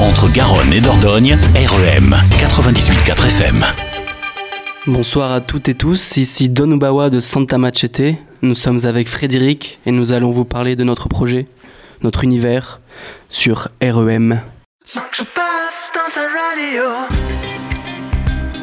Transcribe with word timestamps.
Entre 0.00 0.32
Garonne 0.32 0.72
et 0.72 0.80
Dordogne, 0.80 1.36
REM 1.54 2.16
98.4 2.38 3.26
FM. 3.26 3.64
Bonsoir 4.86 5.30
à 5.30 5.42
toutes 5.42 5.68
et 5.68 5.74
tous, 5.74 6.16
ici 6.16 6.48
Don 6.48 6.72
Ubawa 6.72 7.10
de 7.10 7.20
Santa 7.20 7.58
Machete. 7.58 8.14
Nous 8.40 8.54
sommes 8.54 8.78
avec 8.84 9.08
Frédéric 9.08 9.78
et 9.84 9.92
nous 9.92 10.12
allons 10.12 10.30
vous 10.30 10.46
parler 10.46 10.74
de 10.74 10.84
notre 10.84 11.08
projet, 11.08 11.46
notre 12.02 12.24
univers, 12.24 12.80
sur 13.28 13.68
REM. 13.82 14.40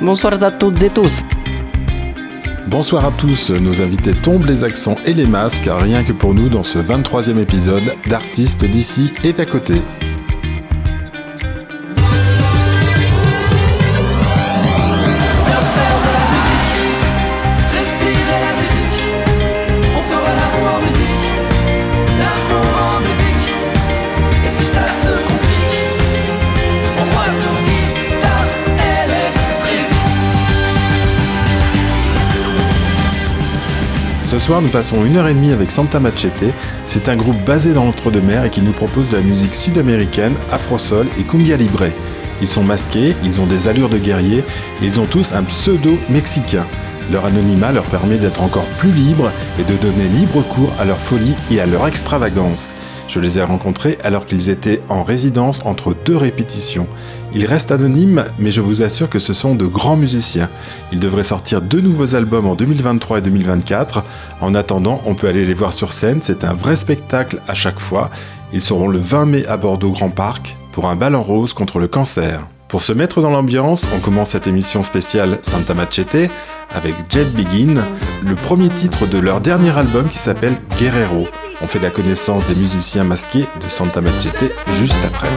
Bonsoir 0.02 0.44
à 0.44 0.52
toutes 0.52 0.82
et 0.82 0.90
tous. 0.90 1.22
Bonsoir 2.68 3.06
à 3.06 3.12
tous, 3.12 3.52
nos 3.52 3.82
invités 3.84 4.14
tombent 4.14 4.46
les 4.46 4.64
accents 4.64 4.98
et 5.06 5.14
les 5.14 5.28
masques, 5.28 5.70
rien 5.70 6.04
que 6.04 6.14
pour 6.14 6.34
nous 6.34 6.50
dans 6.50 6.64
ce 6.64 6.80
23e 6.80 7.38
épisode 7.38 7.94
d'Artistes 8.08 8.66
d'ici 8.66 9.14
et 9.24 9.34
d'à 9.34 9.46
côté. 9.46 9.76
Ce 34.38 34.44
soir, 34.44 34.62
nous 34.62 34.70
passons 34.70 35.04
une 35.04 35.18
heure 35.18 35.28
et 35.28 35.34
demie 35.34 35.52
avec 35.52 35.72
Santa 35.72 36.00
Machete. 36.00 36.54
C'est 36.84 37.10
un 37.10 37.16
groupe 37.16 37.44
basé 37.44 37.74
dans 37.74 37.86
l'entre-deux-mer 37.86 38.46
et 38.46 38.52
qui 38.52 38.62
nous 38.62 38.72
propose 38.72 39.10
de 39.10 39.16
la 39.16 39.24
musique 39.24 39.56
sud-américaine, 39.56 40.36
afro-sol 40.52 41.08
et 41.20 41.24
cumbia 41.24 41.58
libre. 41.58 41.86
Ils 42.40 42.48
sont 42.48 42.64
masqués, 42.64 43.16
ils 43.24 43.42
ont 43.42 43.48
des 43.48 43.68
allures 43.68 43.90
de 43.90 43.98
guerriers 43.98 44.44
et 44.80 44.86
ils 44.86 45.00
ont 45.00 45.08
tous 45.08 45.34
un 45.34 45.42
pseudo 45.42 45.98
mexicain. 46.12 46.68
Leur 47.12 47.26
anonymat 47.26 47.72
leur 47.72 47.86
permet 47.86 48.20
d'être 48.20 48.44
encore 48.44 48.68
plus 48.78 48.92
libres 48.92 49.32
et 49.60 49.64
de 49.64 49.76
donner 49.78 50.08
libre 50.08 50.44
cours 50.44 50.72
à 50.80 50.86
leur 50.86 51.00
folie 51.00 51.34
et 51.50 51.60
à 51.60 51.66
leur 51.66 51.88
extravagance. 51.88 52.76
Je 53.08 53.20
les 53.20 53.40
ai 53.40 53.42
rencontrés 53.42 53.98
alors 54.04 54.28
qu'ils 54.28 54.50
étaient 54.50 54.82
en 54.88 55.04
résidence 55.04 55.64
entre 55.66 55.96
deux 56.06 56.18
répétitions. 56.18 56.86
Ils 57.34 57.46
restent 57.46 57.72
anonymes, 57.72 58.26
mais 58.40 58.52
je 58.52 58.62
vous 58.62 58.84
assure 58.84 59.10
que 59.10 59.20
ce 59.20 59.34
sont 59.34 59.56
de 59.56 59.66
grands 59.66 59.98
musiciens. 59.98 60.50
Ils 60.92 61.00
devraient 61.00 61.24
sortir 61.24 61.62
deux 61.62 61.82
nouveaux 61.82 62.16
albums 62.16 62.48
en 62.48 62.56
2023 62.56 63.20
et 63.20 63.22
2024. 63.22 64.04
En 64.42 64.56
attendant, 64.56 65.02
on 65.06 65.16
peut 65.16 65.28
aller 65.28 65.46
les 65.46 65.54
voir 65.54 65.74
sur 65.74 65.94
scène, 65.94 66.20
c'est 66.22 66.44
un 66.44 66.54
vrai 66.54 66.76
spectacle 66.76 67.42
à 67.48 67.54
chaque 67.54 67.80
fois. 67.80 68.10
Ils 68.54 68.62
seront 68.62 68.88
le 68.88 69.00
20 69.00 69.26
mai 69.26 69.46
à 69.46 69.58
Bordeaux 69.58 69.92
Grand 69.92 70.10
Parc 70.10 70.56
pour 70.72 70.90
un 70.90 70.96
bal 70.96 71.16
en 71.16 71.22
rose 71.22 71.54
contre 71.54 71.80
le 71.80 71.88
cancer. 71.88 72.42
Pour 72.68 72.82
se 72.82 72.92
mettre 72.92 73.22
dans 73.22 73.30
l'ambiance, 73.30 73.88
on 73.96 74.00
commence 74.00 74.32
cette 74.32 74.48
émission 74.48 74.84
spéciale 74.84 75.40
Santa 75.42 75.74
Machete 75.74 76.30
avec 76.74 76.94
Jet 77.10 77.34
Begin, 77.34 77.82
le 78.26 78.36
premier 78.36 78.68
titre 78.70 79.08
de 79.08 79.20
leur 79.20 79.40
dernier 79.40 79.76
album 79.78 80.10
qui 80.10 80.18
s'appelle 80.18 80.58
Guerrero. 80.78 81.28
On 81.62 81.68
fait 81.68 81.80
la 81.80 81.90
connaissance 81.90 82.46
des 82.46 82.56
musiciens 82.56 83.06
masqués 83.06 83.46
de 83.64 83.70
Santa 83.70 84.02
Machete 84.02 84.52
juste 84.74 85.00
après. 85.06 85.30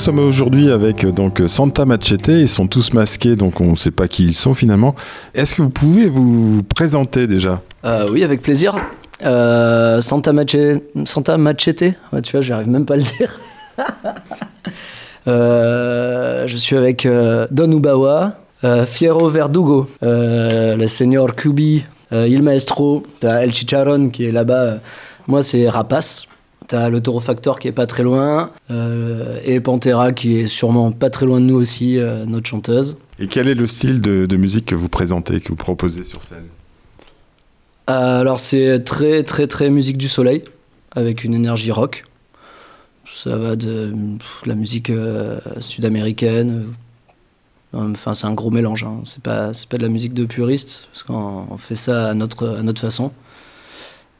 Sommes 0.00 0.18
aujourd'hui 0.18 0.70
avec 0.70 1.04
euh, 1.04 1.12
donc 1.12 1.42
Santa 1.46 1.84
Machete. 1.84 2.28
Ils 2.28 2.48
sont 2.48 2.66
tous 2.66 2.92
masqués, 2.92 3.36
donc 3.36 3.60
on 3.60 3.72
ne 3.72 3.76
sait 3.76 3.90
pas 3.90 4.08
qui 4.08 4.24
ils 4.24 4.34
sont 4.34 4.54
finalement. 4.54 4.94
Est-ce 5.34 5.54
que 5.54 5.62
vous 5.62 5.70
pouvez 5.70 6.08
vous 6.08 6.62
présenter 6.62 7.26
déjà? 7.26 7.60
Euh, 7.84 8.06
Oui, 8.10 8.24
avec 8.24 8.40
plaisir. 8.42 8.76
Euh, 9.22 10.00
Santa 10.00 10.32
Machete, 10.32 10.82
Santa 11.04 11.36
Machete? 11.36 11.94
Tu 12.22 12.32
vois, 12.32 12.40
j'arrive 12.40 12.68
même 12.68 12.86
pas 12.86 12.94
à 12.94 12.96
le 12.96 13.02
dire. 13.02 13.40
Je 16.46 16.56
suis 16.56 16.76
avec 16.76 17.06
Don 17.50 17.70
Ubawa, 17.70 18.36
Fiero 18.86 19.28
Verdugo, 19.28 19.86
le 20.00 20.86
Seigneur 20.86 21.28
euh, 22.12 22.26
Il 22.28 22.42
Maestro, 22.42 23.04
El 23.22 23.52
Chicharron 23.54 24.08
qui 24.08 24.24
est 24.24 24.32
là-bas. 24.32 24.78
Moi, 25.26 25.42
c'est 25.42 25.68
Rapace. 25.68 26.26
T'as 26.70 26.88
le 26.88 27.00
Toro 27.00 27.18
Factor 27.18 27.58
qui 27.58 27.66
est 27.66 27.72
pas 27.72 27.88
très 27.88 28.04
loin, 28.04 28.52
euh, 28.70 29.40
et 29.44 29.58
Pantera 29.58 30.12
qui 30.12 30.36
est 30.38 30.46
sûrement 30.46 30.92
pas 30.92 31.10
très 31.10 31.26
loin 31.26 31.40
de 31.40 31.46
nous 31.46 31.56
aussi, 31.56 31.98
euh, 31.98 32.24
notre 32.26 32.46
chanteuse. 32.46 32.96
Et 33.18 33.26
quel 33.26 33.48
est 33.48 33.56
le 33.56 33.66
style 33.66 34.00
de, 34.00 34.24
de 34.24 34.36
musique 34.36 34.66
que 34.66 34.76
vous 34.76 34.88
présentez, 34.88 35.40
que 35.40 35.48
vous 35.48 35.56
proposez 35.56 36.04
sur 36.04 36.22
scène? 36.22 36.46
Euh, 37.90 38.20
alors 38.20 38.38
c'est 38.38 38.84
très 38.84 39.24
très 39.24 39.48
très 39.48 39.68
musique 39.68 39.98
du 39.98 40.08
soleil 40.08 40.44
avec 40.92 41.24
une 41.24 41.34
énergie 41.34 41.72
rock. 41.72 42.04
Ça 43.12 43.36
va 43.36 43.56
de 43.56 43.92
pff, 44.20 44.46
la 44.46 44.54
musique 44.54 44.92
sud-américaine. 45.58 46.66
Enfin 47.72 48.14
c'est 48.14 48.28
un 48.28 48.34
gros 48.34 48.50
mélange. 48.52 48.84
hein. 48.84 49.00
C'est 49.04 49.24
pas 49.24 49.50
pas 49.68 49.76
de 49.76 49.82
la 49.82 49.88
musique 49.88 50.14
de 50.14 50.24
puriste 50.24 50.86
parce 50.92 51.02
qu'on 51.02 51.46
on 51.50 51.58
fait 51.58 51.74
ça 51.74 52.10
à 52.10 52.14
notre 52.14 52.58
à 52.60 52.62
notre 52.62 52.80
façon. 52.80 53.10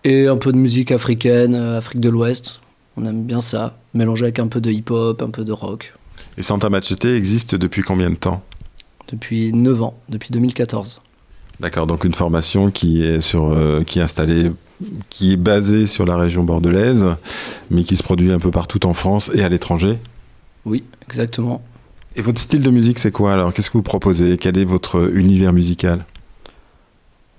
Et 0.04 0.26
un 0.26 0.36
peu 0.36 0.52
de 0.52 0.56
musique 0.56 0.92
africaine, 0.92 1.54
euh, 1.54 1.78
Afrique 1.78 2.00
de 2.00 2.08
l'Ouest. 2.08 2.60
On 2.96 3.04
aime 3.04 3.22
bien 3.22 3.40
ça, 3.40 3.76
mélangé 3.92 4.24
avec 4.24 4.38
un 4.38 4.46
peu 4.46 4.60
de 4.60 4.70
hip-hop, 4.70 5.20
un 5.22 5.30
peu 5.30 5.44
de 5.44 5.52
rock. 5.52 5.94
Et 6.38 6.42
Santa 6.42 6.70
Machete 6.70 7.04
existe 7.04 7.54
depuis 7.54 7.82
combien 7.82 8.08
de 8.10 8.14
temps? 8.14 8.42
Depuis 9.08 9.52
9 9.52 9.82
ans, 9.82 9.94
depuis 10.08 10.30
2014. 10.30 11.00
D'accord, 11.60 11.86
donc 11.86 12.04
une 12.04 12.14
formation 12.14 12.70
qui 12.70 13.02
est, 13.02 13.20
sur, 13.20 13.50
euh, 13.50 13.82
qui 13.84 13.98
est 13.98 14.02
installée, 14.02 14.50
qui 15.10 15.32
est 15.32 15.36
basée 15.36 15.86
sur 15.86 16.06
la 16.06 16.16
région 16.16 16.44
bordelaise, 16.44 17.04
mais 17.70 17.82
qui 17.82 17.96
se 17.96 18.02
produit 18.02 18.32
un 18.32 18.38
peu 18.38 18.50
partout 18.50 18.86
en 18.86 18.94
France 18.94 19.30
et 19.34 19.42
à 19.42 19.50
l'étranger? 19.50 19.98
Oui, 20.64 20.84
exactement. 21.04 21.62
Et 22.16 22.22
votre 22.22 22.40
style 22.40 22.62
de 22.62 22.70
musique, 22.70 22.98
c'est 22.98 23.12
quoi 23.12 23.34
alors? 23.34 23.52
Qu'est-ce 23.52 23.70
que 23.70 23.76
vous 23.76 23.82
proposez? 23.82 24.38
Quel 24.38 24.56
est 24.56 24.64
votre 24.64 25.10
univers 25.14 25.52
musical? 25.52 26.06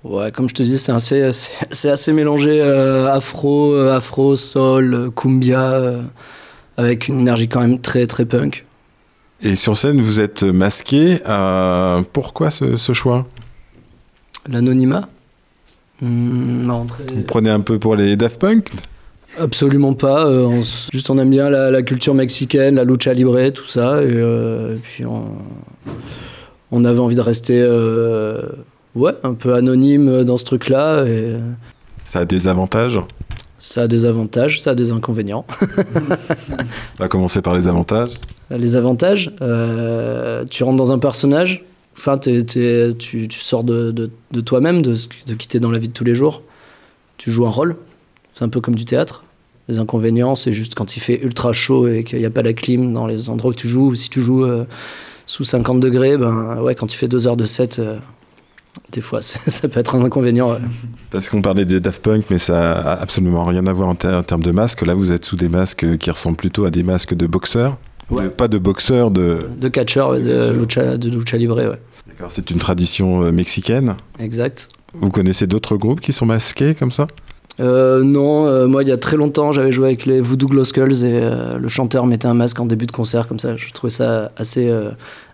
Ouais, 0.04 0.32
comme 0.32 0.50
je 0.50 0.56
te 0.56 0.64
disais, 0.64 0.78
c'est 0.80 0.92
assez, 0.92 1.22
assez 1.90 2.14
mélangé 2.14 2.60
euh, 2.62 3.08
afro, 3.12 3.74
euh, 3.76 3.96
afro, 3.96 4.36
soul, 4.36 4.94
euh, 4.94 5.10
cumbia, 5.12 5.62
euh, 5.62 6.02
avec 6.78 7.08
une 7.08 7.20
énergie 7.20 7.48
quand 7.48 7.62
même 7.62 7.80
très 7.80 8.08
très 8.08 8.26
punk. 8.26 8.66
Et 9.44 9.56
sur 9.56 9.76
scène, 9.78 10.02
vous 10.02 10.20
êtes 10.20 10.44
masqué. 10.44 11.18
pourquoi 12.14 12.50
ce, 12.52 12.78
ce 12.78 12.94
choix? 12.94 13.28
L'anonymat? 14.50 15.08
Non, 16.02 16.86
très- 16.86 17.04
Vous 17.14 17.22
prenez 17.24 17.50
un 17.52 17.60
peu 17.60 17.78
pour 17.80 17.96
les 17.96 18.16
Daft 18.16 18.40
Punk? 18.40 18.72
Absolument 19.40 19.94
pas. 19.94 20.28
on 20.28 20.62
juste 20.92 21.10
on 21.10 21.18
aime 21.18 21.30
bien 21.30 21.50
la, 21.50 21.72
la 21.72 21.82
culture 21.84 22.14
mexicaine, 22.14 22.76
la 22.76 22.84
lucha 22.84 23.14
libre, 23.14 23.50
tout 23.50 23.68
ça. 23.68 24.04
Et, 24.04 24.10
et 24.16 24.78
puis 24.84 25.06
on, 25.06 25.26
on 26.72 26.86
avait 26.86 27.00
envie 27.00 27.16
de 27.16 27.22
rester 27.22 27.60
ouais, 28.96 29.14
un 29.24 29.34
peu 29.34 29.54
anonyme 29.54 30.24
dans 30.24 30.38
ce 30.38 30.46
truc-là. 30.46 31.06
Et 31.06 31.36
Ça 32.06 32.20
a 32.20 32.26
des 32.26 32.48
avantages 32.48 33.00
ça 33.64 33.84
a 33.84 33.88
des 33.88 34.06
avantages, 34.06 34.60
ça 34.60 34.72
a 34.72 34.76
des 34.76 34.92
inconvénients. 34.92 35.46
On 35.62 37.04
va 37.04 37.08
commencer 37.08 37.44
par 37.44 37.54
les 37.54 37.68
avantages. 37.68 38.10
Les 38.50 38.76
avantages, 38.76 39.32
euh, 39.44 40.44
tu 40.50 40.64
rentres 40.64 40.78
dans 40.78 40.92
un 40.92 40.98
personnage, 40.98 41.64
enfin, 41.96 42.18
tu, 42.18 42.44
tu 42.98 43.30
sors 43.40 43.64
de, 43.64 43.92
de- 43.92 44.10
de 44.32 44.42
toi-même, 44.42 44.82
de, 44.82 44.96
de 45.28 45.34
qui 45.36 45.48
t'es 45.48 45.60
dans 45.60 45.70
la 45.70 45.78
vie 45.78 45.90
de 45.90 45.94
tous 45.94 46.04
les 46.04 46.16
jours. 46.16 46.42
Tu 47.18 47.30
joues 47.30 47.46
un 47.46 47.52
rôle, 47.52 47.76
c'est 48.34 48.44
un 48.44 48.50
peu 48.50 48.62
comme 48.62 48.74
du 48.74 48.84
théâtre. 48.86 49.24
Les 49.68 49.78
inconvénients, 49.78 50.34
c'est 50.34 50.54
juste 50.54 50.74
quand 50.74 50.96
il 50.98 51.00
fait 51.00 51.22
ultra 51.22 51.54
chaud 51.54 51.88
et 51.88 52.04
qu'il 52.04 52.18
n'y 52.18 52.26
a 52.26 52.32
pas 52.32 52.42
la 52.42 52.54
clim 52.54 52.92
dans 52.92 53.06
les 53.06 53.30
endroits 53.30 53.52
où 53.52 53.54
tu 53.54 53.68
joues. 53.68 53.90
Ou 53.90 53.96
si 53.96 54.10
tu 54.10 54.22
joues 54.22 54.44
euh, 54.44 54.66
sous 55.28 55.44
50 55.44 55.80
degrés, 55.80 56.18
ben 56.18 56.60
ouais, 56.64 56.74
quand 56.74 56.88
tu 56.88 56.98
fais 56.98 57.08
deux 57.08 57.28
heures 57.28 57.38
de 57.38 57.46
set, 57.46 57.78
euh, 57.78 57.98
des 58.92 59.02
fois, 59.02 59.22
ça 59.22 59.68
peut 59.68 59.80
être 59.80 59.96
un 59.96 60.04
inconvénient. 60.04 60.58
Parce 61.10 61.30
qu'on 61.30 61.42
parlait 61.42 61.66
des 61.66 61.80
Daft 61.80 62.02
Punk, 62.02 62.26
mais 62.30 62.38
ça 62.40 62.74
a 62.74 63.02
absolument 63.02 63.46
rien 63.46 63.66
à 63.68 63.74
voir 63.74 63.90
en, 63.90 63.96
ter- 63.96 64.14
en 64.18 64.24
termes 64.24 64.44
de 64.44 64.52
masques. 64.52 64.86
Là, 64.86 64.94
vous 64.96 65.12
êtes 65.12 65.26
sous 65.26 65.36
des 65.36 65.50
masques 65.50 65.98
qui 65.98 66.10
ressemblent 66.10 66.38
plutôt 66.38 66.66
à 66.66 66.70
des 66.72 66.84
masques 66.84 67.14
de 67.14 67.28
boxeurs. 67.28 67.78
Ouais. 68.10 68.24
De- 68.24 68.30
pas 68.30 68.48
de 68.48 68.58
boxeurs, 68.58 69.12
de... 69.12 69.40
De 69.60 69.68
catcher, 69.70 70.02
ouais, 70.02 70.20
de, 70.22 70.34
catcheur. 70.40 70.54
lucha, 70.54 70.98
de 70.98 71.10
lucha 71.10 71.38
libre, 71.38 71.56
ouais. 71.58 71.80
D'accord, 72.08 72.30
c'est 72.32 72.52
une 72.52 72.58
tradition 72.58 73.22
euh, 73.24 73.32
mexicaine. 73.32 73.96
Exact. 74.20 74.68
Vous 74.94 75.10
connaissez 75.10 75.48
d'autres 75.48 75.78
groupes 75.78 76.02
qui 76.02 76.12
sont 76.12 76.26
masqués 76.26 76.76
comme 76.76 76.92
ça? 76.92 77.08
Euh, 77.60 78.04
non, 78.04 78.48
euh, 78.48 78.66
moi 78.66 78.82
il 78.82 78.90
y 78.90 78.92
a 78.94 78.98
très 78.98 79.18
longtemps 79.18 79.52
j'avais 79.52 79.72
joué 79.74 79.88
avec 79.88 80.06
les 80.06 80.20
Voodoo 80.22 80.48
Glow 80.48 80.66
Skulls 80.66 81.04
et 81.04 81.20
euh, 81.22 81.58
le 81.60 81.68
chanteur 81.68 82.08
mettait 82.08 82.28
un 82.28 82.34
masque 82.34 82.60
en 82.60 82.66
début 82.66 82.88
de 82.88 82.92
concert 82.92 83.28
comme 83.28 83.40
ça. 83.40 83.56
Je 83.58 83.72
trouvais 83.72 83.92
ça 83.92 84.32
assez, 84.38 84.74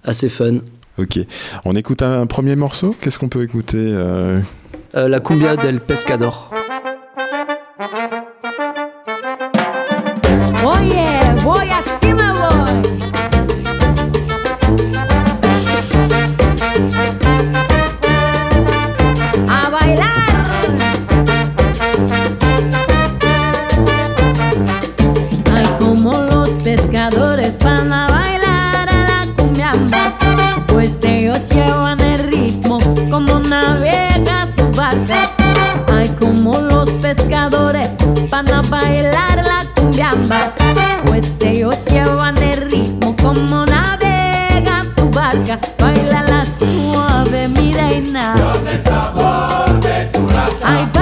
assez 0.04 0.28
fun. 0.30 0.58
Ok. 0.98 1.20
On 1.66 1.76
écoute 1.76 2.02
un, 2.02 2.26
premier 2.26 2.56
morceau? 2.56 2.96
Qu'est-ce 3.02 3.20
qu'on 3.20 3.30
peut 3.30 3.44
écouter 3.44 3.78
euh, 3.78 4.40
Euh, 4.96 5.08
la 5.08 5.20
Cumbia 5.20 5.56
del 5.56 5.80
Pescador. 5.80 6.52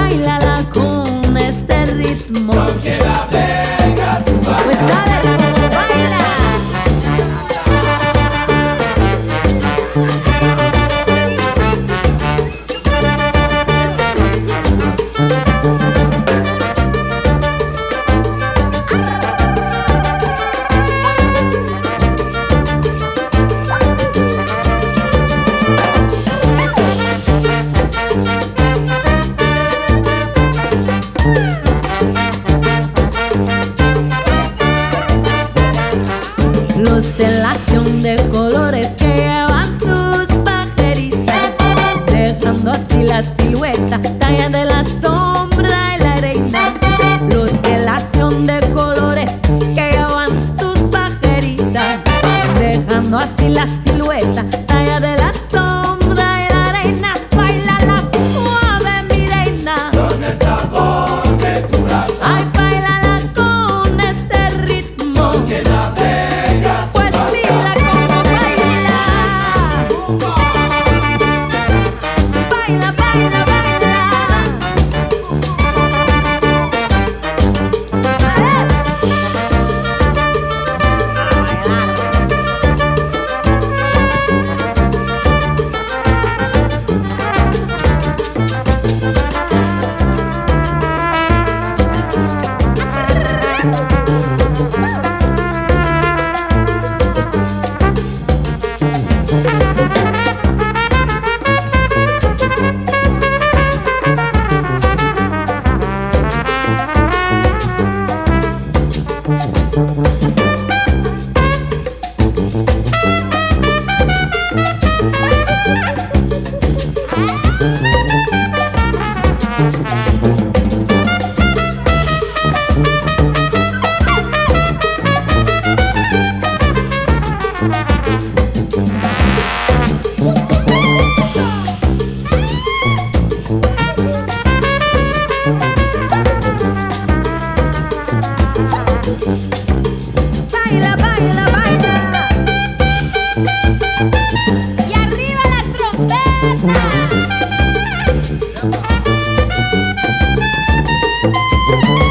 baila 0.06 0.38
la 0.38 0.55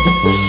Yeah. 0.06 0.45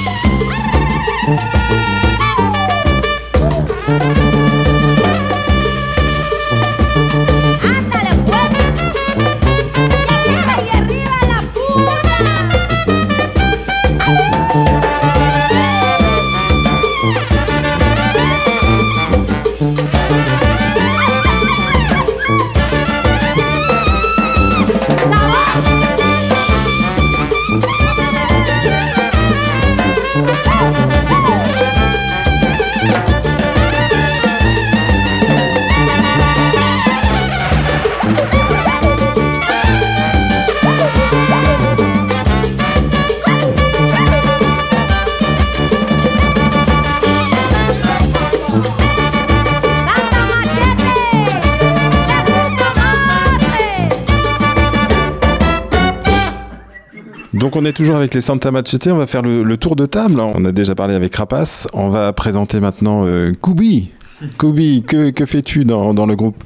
Toujours 57.77 57.97
avec 57.97 58.15
les 58.15 58.23
Santa 58.23 58.51
Machete, 58.51 58.87
on 58.87 58.97
va 58.97 59.07
faire 59.07 59.21
le, 59.21 59.43
le 59.43 59.57
tour 59.59 59.77
de 59.77 59.85
table. 59.85 60.19
On 60.19 60.45
a 60.47 60.53
déjà 60.53 60.75
parlé 60.75 60.95
avec 60.95 61.15
Rapace, 61.15 61.69
on 61.75 61.91
va 61.91 62.11
présenter 62.15 62.59
maintenant 62.59 63.03
euh, 63.05 63.35
Koubi. 63.39 63.91
Koubi, 64.39 64.83
que, 64.83 65.11
que 65.11 65.27
fais-tu 65.27 65.67
dans, 65.67 65.93
dans 65.93 66.07
le 66.07 66.17
groupe? 66.17 66.43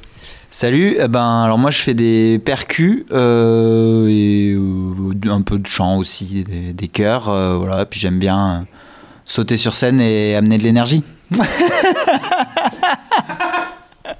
Salut, 0.51 0.97
eh 0.99 1.07
ben 1.07 1.43
alors 1.45 1.57
moi 1.57 1.71
je 1.71 1.77
fais 1.77 1.93
des 1.93 2.37
percus 2.43 3.05
euh, 3.13 4.07
et 4.09 4.53
euh, 4.53 5.31
un 5.31 5.41
peu 5.41 5.57
de 5.57 5.67
chant 5.67 5.97
aussi, 5.97 6.43
des, 6.43 6.73
des 6.73 6.87
chœurs, 6.89 7.29
euh, 7.29 7.55
voilà. 7.55 7.85
Puis 7.85 8.01
j'aime 8.01 8.19
bien 8.19 8.37
euh, 8.49 8.57
sauter 9.23 9.55
sur 9.55 9.77
scène 9.77 10.01
et 10.01 10.35
amener 10.35 10.57
de 10.57 10.63
l'énergie. 10.63 11.01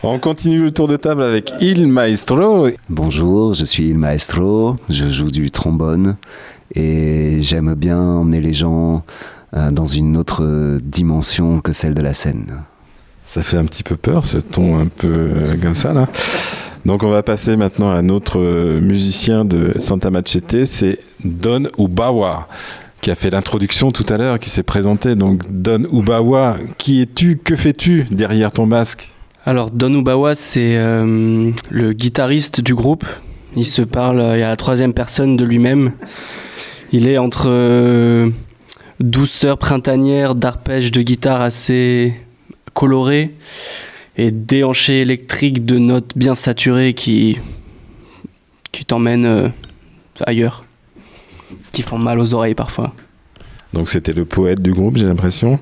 On 0.03 0.17
continue 0.17 0.61
le 0.61 0.71
tour 0.71 0.87
de 0.87 0.95
table 0.95 1.23
avec 1.23 1.51
Il 1.59 1.87
Maestro. 1.87 2.69
Bonjour, 2.89 3.53
je 3.53 3.65
suis 3.65 3.89
Il 3.89 3.97
Maestro, 3.97 4.77
je 4.89 5.09
joue 5.09 5.29
du 5.29 5.51
trombone 5.51 6.15
et 6.75 7.41
j'aime 7.41 7.73
bien 7.75 7.99
emmener 7.99 8.41
les 8.41 8.53
gens 8.53 9.03
euh, 9.55 9.71
dans 9.71 9.85
une 9.85 10.17
autre 10.17 10.79
dimension 10.83 11.59
que 11.59 11.71
celle 11.71 11.93
de 11.93 12.01
la 12.01 12.13
scène. 12.13 12.63
Ça 13.25 13.41
fait 13.41 13.57
un 13.57 13.65
petit 13.65 13.83
peu 13.83 13.95
peur 13.95 14.25
ce 14.25 14.37
ton 14.37 14.77
un 14.77 14.87
peu 14.87 15.07
euh, 15.07 15.53
comme 15.61 15.75
ça 15.75 15.93
là. 15.93 16.07
Donc 16.85 17.03
on 17.03 17.09
va 17.09 17.23
passer 17.23 17.57
maintenant 17.57 17.91
à 17.91 17.95
un 17.95 18.09
autre 18.09 18.39
euh, 18.39 18.81
musicien 18.81 19.45
de 19.45 19.73
Santa 19.79 20.09
Machete, 20.09 20.65
c'est 20.65 20.99
Don 21.23 21.63
Ubawa 21.77 22.47
qui 23.01 23.09
a 23.09 23.15
fait 23.15 23.31
l'introduction 23.31 23.91
tout 23.91 24.05
à 24.09 24.17
l'heure, 24.17 24.39
qui 24.39 24.49
s'est 24.49 24.63
présenté. 24.63 25.15
Donc 25.15 25.41
Don 25.49 25.83
Ubawa, 25.91 26.57
qui 26.77 27.01
es-tu? 27.01 27.37
Que 27.37 27.55
fais-tu 27.55 28.05
derrière 28.11 28.51
ton 28.51 28.67
masque? 28.67 29.09
Alors 29.45 29.71
Don 29.71 29.93
Ubawa, 29.93 30.35
c'est 30.35 30.77
euh, 30.77 31.51
le 31.69 31.93
guitariste 31.93 32.61
du 32.61 32.75
groupe. 32.75 33.05
Il 33.55 33.65
se 33.65 33.81
parle, 33.81 34.19
euh, 34.19 34.37
il 34.37 34.39
y 34.39 34.43
a 34.43 34.49
la 34.49 34.55
troisième 34.55 34.93
personne 34.93 35.35
de 35.35 35.43
lui-même. 35.43 35.93
Il 36.93 37.07
est 37.07 37.17
entre 37.17 37.49
euh, 37.49 38.29
douceur 38.99 39.57
printanière, 39.57 40.35
d'arpèges 40.35 40.91
de 40.91 41.01
guitare 41.01 41.41
assez 41.41 42.15
colorés 42.73 43.35
et 44.17 44.31
déhanchés 44.31 45.01
électriques 45.01 45.65
de 45.65 45.77
notes 45.77 46.13
bien 46.15 46.35
saturées 46.35 46.93
qui, 46.93 47.37
qui 48.71 48.85
t'emmènent 48.85 49.25
euh, 49.25 49.49
ailleurs, 50.25 50.63
qui 51.71 51.81
font 51.81 51.97
mal 51.97 52.19
aux 52.19 52.33
oreilles 52.33 52.55
parfois. 52.55 52.93
Donc 53.73 53.89
c'était 53.89 54.13
le 54.13 54.25
poète 54.25 54.61
du 54.61 54.71
groupe, 54.71 54.97
j'ai 54.97 55.05
l'impression. 55.05 55.59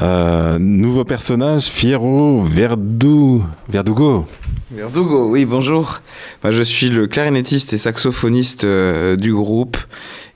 Euh, 0.00 0.58
nouveau 0.58 1.04
personnage, 1.04 1.64
Fiero 1.64 2.40
Verdu... 2.40 3.42
Verdugo. 3.68 4.26
Verdugo, 4.70 5.28
oui, 5.28 5.44
bonjour. 5.44 6.00
Moi, 6.42 6.50
je 6.50 6.62
suis 6.62 6.88
le 6.88 7.06
clarinettiste 7.06 7.72
et 7.74 7.78
saxophoniste 7.78 8.64
euh, 8.64 9.16
du 9.16 9.34
groupe. 9.34 9.76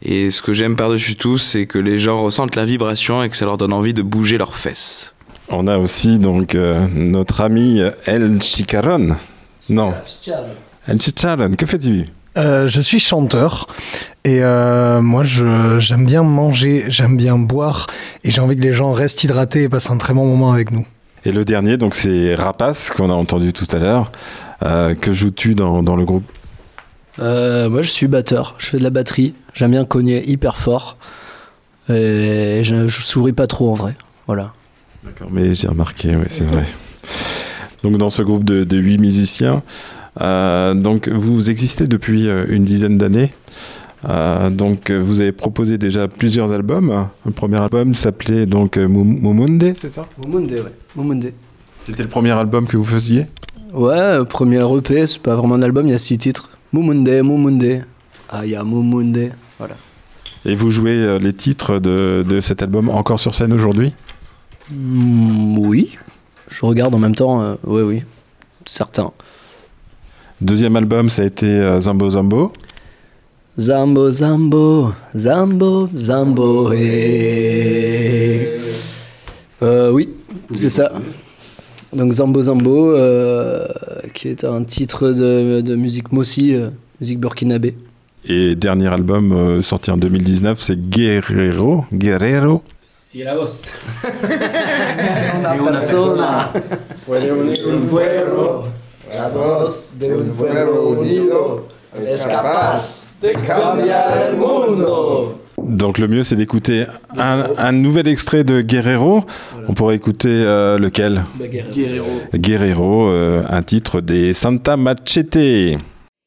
Et 0.03 0.31
ce 0.31 0.43
que 0.43 0.53
j'aime 0.53 0.77
par-dessus 0.77 1.17
tout, 1.17 1.39
c'est 1.39 1.67
que 1.67 1.79
les 1.79 1.99
gens 1.99 2.23
ressentent 2.23 2.55
la 2.55 2.65
vibration 2.65 3.23
et 3.23 3.31
que 3.31 3.37
ça 3.37 3.47
leur 3.47 3.57
donne 3.57 3.73
envie 3.73 3.95
de 3.95 4.03
bouger 4.03 4.37
leurs 4.37 4.55
fesses. 4.55 5.15
On 5.49 5.67
a 5.69 5.79
aussi 5.79 6.19
donc 6.19 6.55
euh, 6.55 6.87
notre 6.95 7.41
ami 7.41 7.81
El 8.05 8.43
Chicaron. 8.43 9.17
Non, 9.69 9.95
El 10.87 11.01
Chicharon, 11.01 11.51
que 11.53 11.67
fais-tu? 11.67 12.07
Euh, 12.37 12.69
je 12.69 12.81
suis 12.81 12.99
chanteur 13.01 13.67
et 14.25 14.43
euh, 14.43 15.01
moi 15.01 15.25
je- 15.25 15.79
j'aime 15.79 16.05
bien 16.05 16.23
manger, 16.23 16.85
j'aime 16.89 17.17
bien 17.17 17.39
boire 17.39 17.87
et 18.25 18.31
j'ai 18.31 18.41
envie 18.43 18.57
que 18.57 18.61
les 18.61 18.73
gens 18.75 18.93
restent 18.93 19.25
hydratés 19.25 19.63
et 19.63 19.69
passent 19.71 19.91
un 19.91 19.97
très 19.97 20.13
bon 20.13 20.27
moment 20.27 20.53
avec 20.53 20.71
nous. 20.71 20.87
Et 21.25 21.33
le 21.33 21.45
dernier, 21.45 21.77
donc 21.79 21.95
c'est 21.95 22.35
Rapace, 22.35 22.91
qu'on 22.91 23.11
a 23.11 23.15
entendu 23.15 23.53
tout 23.53 23.67
à 23.73 23.79
l'heure. 23.79 24.13
Euh, 24.65 24.95
que 24.95 25.13
joues-tu 25.13 25.55
dans, 25.55 25.83
dans 25.83 25.97
le 25.97 26.05
groupe? 26.05 26.25
Euh, 27.19 27.69
moi, 27.69 27.83
je 27.83 27.91
suis 27.91 28.07
batteur. 28.07 28.55
Je 28.59 28.67
fais 28.67 28.79
de 28.79 28.83
la 28.85 28.91
batterie. 28.91 29.35
J'aime 29.55 29.73
bien 29.73 29.85
cogner 29.85 30.29
hyper 30.31 30.57
fort. 30.57 30.97
Et 31.89 32.61
je, 32.63 32.87
je 32.87 33.01
souris 33.03 33.33
pas 33.33 33.47
trop 33.47 33.71
en 33.71 33.75
vrai. 33.75 33.97
Voilà. 34.27 34.53
D'accord, 35.05 35.29
mais 35.33 35.53
j'ai 35.55 35.67
remarqué, 35.69 36.15
oui, 36.15 36.27
c'est 36.29 36.45
vrai. 36.45 36.65
Donc 37.83 37.97
dans 37.99 38.11
ce 38.11 38.23
groupe 38.23 38.45
de, 38.45 38.65
de 38.65 38.77
8 38.77 38.99
musiciens, 38.99 39.63
donc 40.21 41.09
vous 41.09 41.51
existez 41.51 41.87
depuis 41.87 42.29
euh, 42.29 42.45
une 42.49 42.65
dizaine 42.65 42.99
d'années. 42.99 43.33
Euh, 44.09 44.51
donc 44.51 44.91
euh, 44.91 44.99
vous 45.03 45.21
avez 45.21 45.33
proposé 45.33 45.79
déjà 45.79 46.07
plusieurs 46.09 46.53
albums. 46.53 47.09
Le 47.25 47.33
premier 47.33 47.57
album 47.57 47.95
s'appelait 47.95 48.47
donc 48.47 48.77
euh, 48.77 48.87
Mum- 48.87 49.19
Mumunde, 49.21 49.73
c'est 49.77 49.91
ça? 49.91 50.07
Mumunde, 50.25 50.53
ouais. 50.53 50.73
Mumunde. 50.97 51.33
C'était 51.81 52.03
le 52.03 52.09
premier 52.09 52.31
album 52.33 52.67
que 52.67 52.77
vous 52.77 52.85
faisiez? 52.85 53.27
Ouais, 53.73 53.95
euh, 53.99 54.25
premier 54.25 54.63
EP, 54.77 55.07
c'est 55.07 55.21
pas 55.21 55.35
vraiment 55.37 55.57
un 55.57 55.63
album, 55.63 55.87
il 55.89 55.93
y 55.93 55.95
a 55.95 55.99
six 55.99 56.19
titres. 56.19 56.51
Mumunde, 56.73 57.09
Mumunde. 57.09 57.85
Ah, 58.29 58.41
il 58.45 58.51
y 58.53 58.57
a 58.57 58.63
Mumunde. 58.65 59.31
Voilà. 59.59 59.75
Et 60.45 60.55
vous 60.55 60.71
jouez 60.71 60.93
euh, 60.97 61.19
les 61.19 61.33
titres 61.33 61.79
de, 61.79 62.25
de 62.29 62.41
cet 62.41 62.63
album 62.63 62.89
encore 62.89 63.19
sur 63.19 63.35
scène 63.35 63.53
aujourd'hui? 63.53 63.93
Hmm, 64.71 65.59
oui. 65.59 65.97
Je 66.49 66.65
regarde 66.65 66.95
en 66.95 66.99
même 66.99 67.15
temps. 67.15 67.43
euh, 67.43 67.55
oui, 67.65 67.83
oui. 67.83 68.03
Certain. 68.67 69.13
Deuxième 70.41 70.77
album, 70.77 71.09
ça 71.09 71.23
a 71.23 71.25
été 71.25 71.47
euh, 71.47 71.81
Zambo 71.81 72.11
Zambo. 72.11 72.53
Zambo, 73.59 74.13
Zambo, 74.13 74.93
Zambo, 75.17 75.89
Zambo, 75.97 76.73
eh. 76.75 78.59
Euh, 79.63 79.91
oui, 79.91 80.11
c'est 80.55 80.69
ça. 80.69 80.93
Donc 81.95 82.13
Zambo 82.13 82.43
Zambo, 82.43 82.91
euh, 82.91 83.67
qui 84.13 84.29
est 84.29 84.45
un 84.45 84.63
titre 84.65 85.09
de, 85.09 85.63
de 85.63 85.75
musique 85.75 86.13
Mossi, 86.13 86.55
euh, 86.55 86.69
musique 87.01 87.19
burkinabé. 87.19 87.75
Et 88.27 88.55
dernier 88.57 88.89
album 88.89 89.33
euh, 89.33 89.63
sorti 89.63 89.91
en 89.91 89.97
2019, 89.97 90.61
c'est 90.61 90.79
Guerrero. 90.91 91.87
Guerrero. 91.95 92.63
Si 92.79 93.23
la 93.23 93.37
voz. 93.37 93.71
Una 95.41 95.55
persona 95.65 96.51
puede 97.07 97.29
unir 97.29 97.57
un 97.73 97.87
pueblo. 97.87 98.65
La 99.17 99.29
voz 99.31 99.97
de 99.99 100.15
un 100.15 100.35
pueblo 100.37 100.89
unido 100.89 101.67
es 101.99 102.27
capaz 102.27 103.09
de 103.23 103.33
cambiar 103.33 104.29
el 104.29 104.37
mundo. 104.37 105.41
Donc 105.57 105.97
le 105.97 106.07
mieux, 106.07 106.23
c'est 106.23 106.37
d'écouter 106.37 106.85
un, 107.17 107.47
un 107.57 107.73
nouvel 107.73 108.09
extrait 108.09 108.45
de 108.45 108.61
Guerrero. 108.61 109.25
On 109.69 109.73
pourrait 109.73 109.95
écouter 109.95 110.29
euh, 110.29 110.79
lequel? 110.79 111.25
Guerrero. 111.41 112.07
Guerrero, 112.35 113.09
euh, 113.09 113.43
un 113.49 113.63
titre 113.63 114.03
des 114.03 114.35
Santa 114.35 114.77
Machete. 114.77 115.79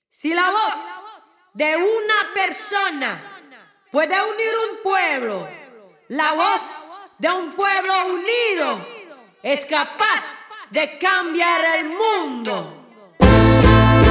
Si 0.09 0.33
la 0.33 0.49
voz 0.49 0.79
de 1.53 1.65
una 1.65 2.21
persona 2.33 3.19
puede 3.91 4.15
unir 4.15 4.53
un 4.65 4.81
pueblo, 4.81 5.47
la 6.09 6.33
voz 6.33 6.85
de 7.19 7.27
un 7.27 7.51
pueblo 7.51 7.93
unido 8.15 8.79
es 9.43 9.63
capaz 9.65 10.25
de 10.71 10.97
cambiar 10.99 11.61
el 11.79 11.89
mundo. 11.89 12.78
Thank 13.61 14.03
you. 14.03 14.08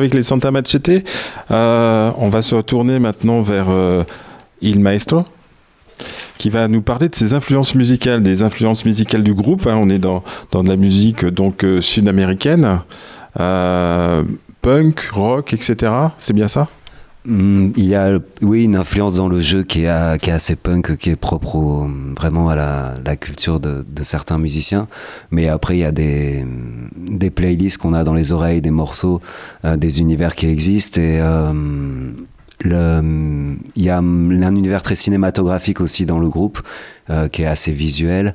Avec 0.00 0.14
les 0.14 0.22
Santa 0.22 0.50
Machete. 0.50 1.04
Euh, 1.50 2.10
on 2.16 2.28
va 2.28 2.42
se 2.42 2.54
retourner 2.54 2.98
maintenant 2.98 3.42
vers 3.42 3.66
euh, 3.68 4.02
Il 4.62 4.80
Maestro, 4.80 5.24
qui 6.38 6.48
va 6.48 6.68
nous 6.68 6.80
parler 6.80 7.08
de 7.08 7.14
ses 7.14 7.34
influences 7.34 7.74
musicales, 7.74 8.22
des 8.22 8.42
influences 8.42 8.84
musicales 8.84 9.22
du 9.22 9.34
groupe. 9.34 9.66
hein. 9.66 9.78
On 9.78 9.90
est 9.90 9.98
dans, 9.98 10.22
la 10.52 10.76
musique 10.76 11.24
donc 11.26 11.64
euh, 11.64 11.80
sud-américaine, 11.80 12.80
euh, 13.38 14.22
punk, 14.62 15.10
rock, 15.12 15.52
etc. 15.52 15.92
C'est 16.16 16.32
bien 16.32 16.48
ça? 16.48 16.68
Hmm, 17.26 17.72
Il 17.76 17.84
y 17.84 17.94
a, 17.94 18.18
oui, 18.40 18.64
une 18.64 18.76
influence 18.76 19.16
dans 19.16 19.28
le 19.28 19.40
jeu 19.40 19.62
qui 19.62 19.84
est, 19.84 19.88
assez 19.88 20.56
punk, 20.56 20.96
qui 20.96 21.10
est 21.10 21.16
propre 21.16 21.86
vraiment 22.18 22.48
à 22.48 22.56
la, 23.04 23.16
culture 23.16 23.60
de, 23.60 23.84
certains 24.02 24.38
musiciens. 24.38 24.88
Mais 25.30 25.48
après, 25.48 25.76
il 25.76 25.80
y 25.80 25.84
a 25.84 25.92
des, 25.92 26.44
playlists 27.34 27.78
qu'on 27.78 27.92
a 27.92 28.04
dans 28.04 28.14
les 28.14 28.32
oreilles, 28.32 28.62
des 28.62 28.70
morceaux, 28.70 29.20
euh, 29.64 29.76
des 29.76 30.00
univers 30.00 30.34
qui 30.34 30.46
existent. 30.46 31.00
Et 31.00 31.20
euh, 31.20 31.52
il 32.64 33.82
y 33.82 33.90
a 33.90 33.98
un 33.98 34.56
univers 34.56 34.82
très 34.82 34.94
cinématographique 34.94 35.80
aussi 35.80 36.06
dans 36.06 36.18
le 36.18 36.28
groupe, 36.28 36.60
euh, 37.10 37.28
qui 37.28 37.42
est 37.42 37.46
assez 37.46 37.72
visuel. 37.72 38.34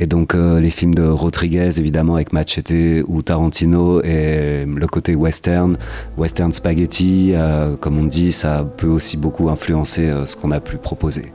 Et 0.00 0.06
donc 0.06 0.34
euh, 0.34 0.60
les 0.60 0.70
films 0.70 0.94
de 0.94 1.04
Rodriguez, 1.04 1.78
évidemment, 1.78 2.16
avec 2.16 2.32
Machete 2.32 3.04
ou 3.06 3.22
Tarantino, 3.22 4.02
et 4.02 4.64
le 4.66 4.86
côté 4.88 5.14
western, 5.14 5.76
western 6.18 6.52
spaghetti, 6.52 7.32
euh, 7.34 7.76
comme 7.76 7.98
on 7.98 8.04
dit, 8.04 8.32
ça 8.32 8.66
peut 8.76 8.88
aussi 8.88 9.16
beaucoup 9.16 9.50
influencer 9.50 10.08
euh, 10.08 10.26
ce 10.26 10.36
qu'on 10.36 10.50
a 10.50 10.60
pu 10.60 10.78
proposer. 10.78 11.32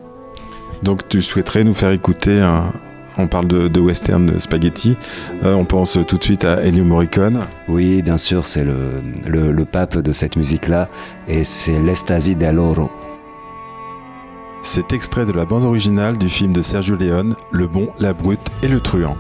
Donc 0.83 1.07
tu 1.07 1.21
souhaiterais 1.21 1.63
nous 1.63 1.73
faire 1.73 1.91
écouter 1.91 2.41
un... 2.41 2.73
On 3.17 3.27
parle 3.27 3.47
de, 3.47 3.67
de 3.67 3.79
western 3.81 4.39
spaghetti. 4.39 4.95
On 5.43 5.65
pense 5.65 5.99
tout 6.07 6.17
de 6.17 6.23
suite 6.23 6.45
à 6.45 6.63
Ennio 6.63 6.85
Morricone. 6.85 7.41
Oui, 7.67 8.01
bien 8.01 8.15
sûr, 8.15 8.47
c'est 8.47 8.63
le, 8.63 8.91
le, 9.27 9.51
le 9.51 9.65
pape 9.65 9.97
de 9.97 10.13
cette 10.13 10.37
musique-là, 10.37 10.87
et 11.27 11.43
c'est 11.43 11.79
l'Estasi 11.81 12.35
dell'Oro. 12.35 12.89
C'est 14.61 14.93
extrait 14.93 15.25
de 15.25 15.31
la 15.31 15.45
bande 15.45 15.63
originale 15.63 16.17
du 16.17 16.29
film 16.29 16.53
de 16.53 16.61
Sergio 16.61 16.95
Leone, 16.95 17.35
Le 17.51 17.67
Bon, 17.67 17.89
la 17.97 18.13
Brute 18.13 18.51
et 18.61 18.67
le 18.67 18.79
Truand. 18.79 19.17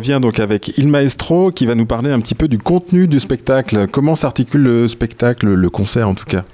Revient 0.00 0.18
donc 0.20 0.40
avec 0.40 0.72
Il 0.78 0.88
Maestro 0.88 1.52
qui 1.52 1.66
va 1.66 1.74
nous 1.74 1.86
parler 1.86 2.10
un 2.10 2.20
petit 2.20 2.34
peu 2.34 2.48
du 2.48 2.58
contenu 2.58 3.06
du 3.06 3.20
spectacle. 3.20 3.86
Comment 3.86 4.14
s'articule 4.14 4.62
le 4.62 4.88
spectacle, 4.88 5.46
le 5.46 5.70
concert 5.70 6.08
en 6.08 6.14
tout 6.14 6.24
cas? 6.24 6.44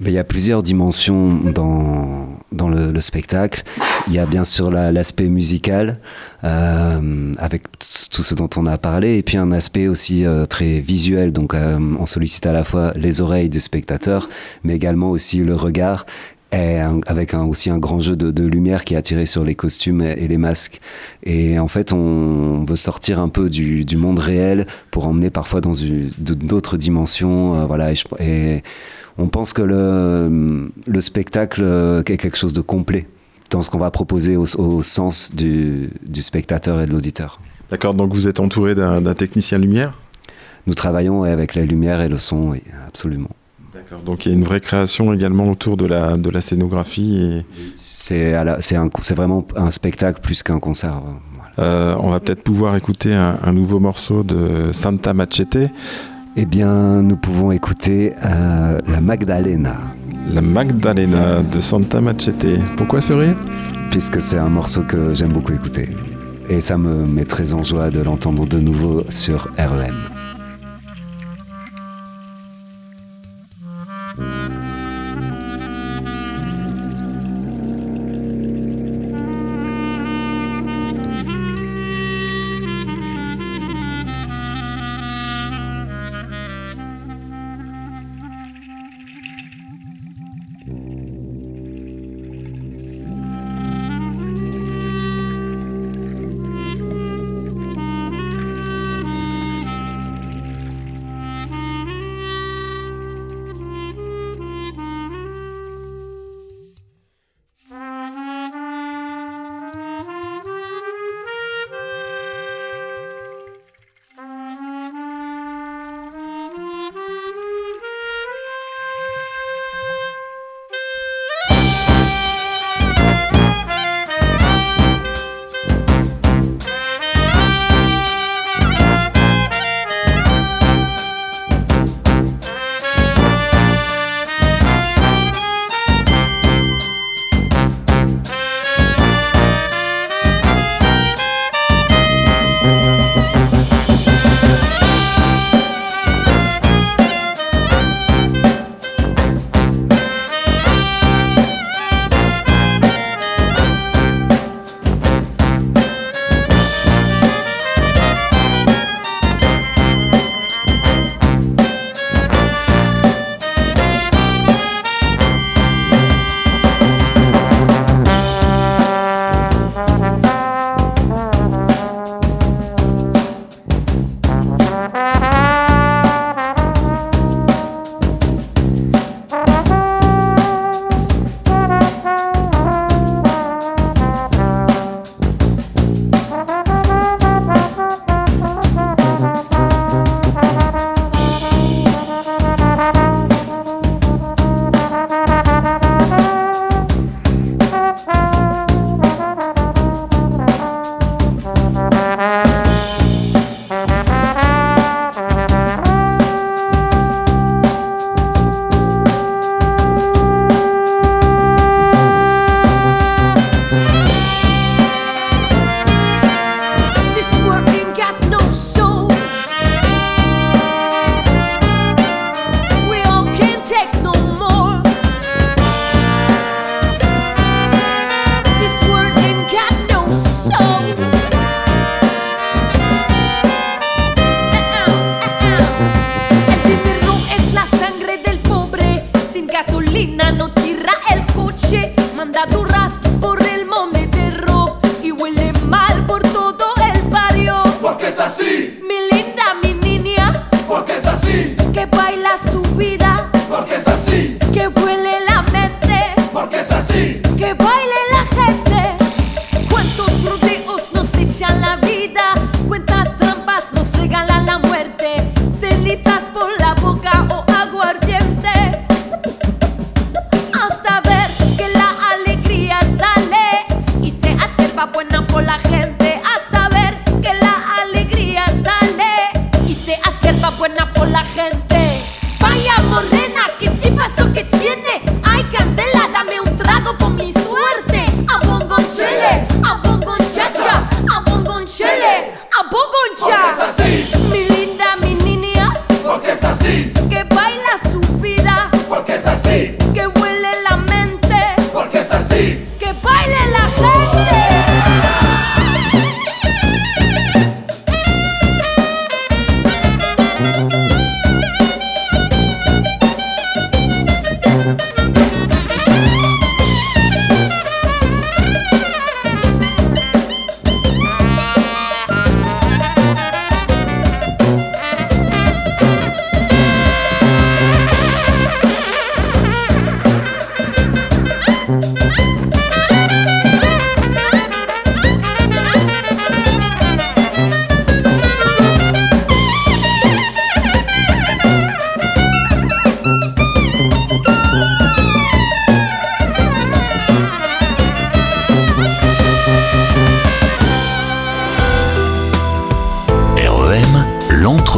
Mais 0.00 0.10
il 0.10 0.14
y 0.14 0.18
a 0.18 0.24
plusieurs 0.24 0.62
dimensions 0.62 1.28
dans, 1.54 2.26
dans 2.50 2.68
le, 2.68 2.90
le 2.92 3.00
spectacle. 3.00 3.62
Il 4.08 4.12
y 4.14 4.18
a 4.18 4.26
bien 4.26 4.44
sûr 4.44 4.70
la- 4.70 4.90
l'aspect 4.90 5.28
musical, 5.28 6.00
euh, 6.44 7.32
avec 7.38 7.62
tout 8.10 8.22
ce 8.22 8.34
dont 8.34 8.50
on 8.56 8.66
a 8.66 8.78
parlé, 8.78 9.16
et 9.18 9.22
puis 9.22 9.36
un 9.36 9.52
aspect 9.52 9.86
aussi 9.86 10.26
euh, 10.26 10.44
très 10.44 10.80
visuel. 10.80 11.32
Donc 11.32 11.54
euh, 11.54 11.78
on 11.98 12.06
sollicite 12.06 12.46
à 12.46 12.52
la 12.52 12.64
fois 12.64 12.92
les 12.96 13.20
oreilles 13.20 13.48
du 13.48 13.60
spectateur, 13.60 14.28
mais 14.64 14.74
également 14.74 15.10
aussi 15.10 15.38
le 15.38 15.54
regard. 15.54 16.04
Et 16.54 16.78
un- 16.78 17.00
avec 17.06 17.32
un, 17.32 17.44
aussi 17.44 17.70
un 17.70 17.78
grand 17.78 18.00
jeu 18.00 18.14
de, 18.14 18.30
de 18.30 18.44
lumière 18.44 18.84
qui 18.84 18.92
est 18.92 18.98
attiré 18.98 19.24
sur 19.24 19.42
les 19.42 19.54
costumes 19.54 20.02
et, 20.02 20.12
et 20.22 20.28
les 20.28 20.36
masques. 20.36 20.80
Et 21.22 21.58
en 21.58 21.68
fait, 21.68 21.92
on 21.94 22.64
veut 22.64 22.76
sortir 22.76 23.20
un 23.20 23.30
peu 23.30 23.48
du, 23.48 23.86
du 23.86 23.96
monde 23.96 24.18
réel 24.18 24.66
pour 24.90 25.06
emmener 25.06 25.30
parfois 25.30 25.62
dans 25.62 25.72
d'autres 26.18 26.76
dimensions. 26.76 27.54
euh, 27.54 27.64
voilà, 27.64 27.92
et, 27.92 27.94
je- 27.94 28.04
et 28.22 28.62
on 29.16 29.28
pense 29.28 29.54
que 29.54 29.62
le, 29.62 30.70
le 30.86 31.00
spectacle 31.00 31.62
euh, 31.64 32.02
est 32.04 32.16
quelque 32.18 32.36
chose 32.36 32.52
de 32.52 32.60
complet 32.60 33.06
dans 33.48 33.62
ce 33.62 33.70
qu'on 33.70 33.78
va 33.78 33.90
proposer 33.90 34.36
au, 34.36 34.44
au 34.58 34.82
sens 34.82 35.34
du, 35.34 35.88
du 36.06 36.20
spectateur 36.20 36.82
et 36.82 36.86
de 36.86 36.92
l'auditeur. 36.92 37.40
D'accord, 37.70 37.94
donc 37.94 38.12
vous 38.12 38.28
êtes 38.28 38.40
entouré 38.40 38.74
d'un 38.74 39.00
d'un 39.00 39.14
technicien 39.14 39.56
lumière? 39.58 39.94
Nous 40.66 40.74
travaillons 40.74 41.22
avec 41.24 41.54
la 41.54 41.64
lumière 41.64 42.02
et 42.02 42.08
le 42.10 42.18
son, 42.18 42.50
oui, 42.50 42.62
absolument. 42.86 43.30
D'accord, 43.92 44.04
donc 44.04 44.24
il 44.24 44.30
y 44.30 44.34
a 44.34 44.38
une 44.38 44.44
vraie 44.44 44.60
création 44.60 45.12
également 45.12 45.50
autour 45.50 45.76
de 45.76 45.84
la, 45.84 46.16
de 46.16 46.30
la 46.30 46.40
scénographie. 46.40 47.18
Et, 47.22 47.46
C'est 47.74 48.32
à 48.32 48.42
la- 48.44 48.60
c'est 48.62 48.76
un- 48.76 48.88
c'est 49.02 49.14
vraiment 49.14 49.46
un 49.56 49.70
spectacle 49.70 50.20
plus 50.22 50.42
qu'un 50.42 50.58
concert. 50.58 51.02
voilà. 51.02 51.18
euh, 51.58 51.96
on 52.00 52.08
va 52.10 52.18
peut-être 52.20 52.42
pouvoir 52.42 52.74
écouter 52.76 53.12
un, 53.14 53.36
un 53.44 53.52
nouveau 53.52 53.78
morceau 53.80 54.22
de 54.22 54.72
Santa 54.72 55.12
Machete, 55.12 55.70
Eh 56.34 56.46
bien, 56.46 57.02
nous 57.02 57.18
pouvons 57.18 57.52
écouter 57.52 58.14
euh, 58.24 58.78
la 58.88 59.00
Magdalena, 59.02 59.76
la 60.32 60.40
Magdalena 60.40 61.42
de 61.42 61.60
Santa 61.60 62.00
Machete. 62.00 62.58
Pourquoi 62.78 63.02
ce 63.02 63.12
rire? 63.12 63.36
Puisque 63.90 64.22
c'est 64.22 64.38
un 64.38 64.48
morceau 64.48 64.80
que 64.82 65.12
j'aime 65.12 65.32
beaucoup 65.34 65.52
écouter. 65.52 65.90
Et 66.48 66.62
ça 66.62 66.78
me 66.78 67.04
met 67.06 67.26
très 67.26 67.52
en 67.52 67.62
joie 67.62 67.90
de 67.90 68.00
l'entendre 68.00 68.46
de 68.46 68.58
nouveau 68.58 69.04
sur 69.10 69.48
REM. 69.58 69.94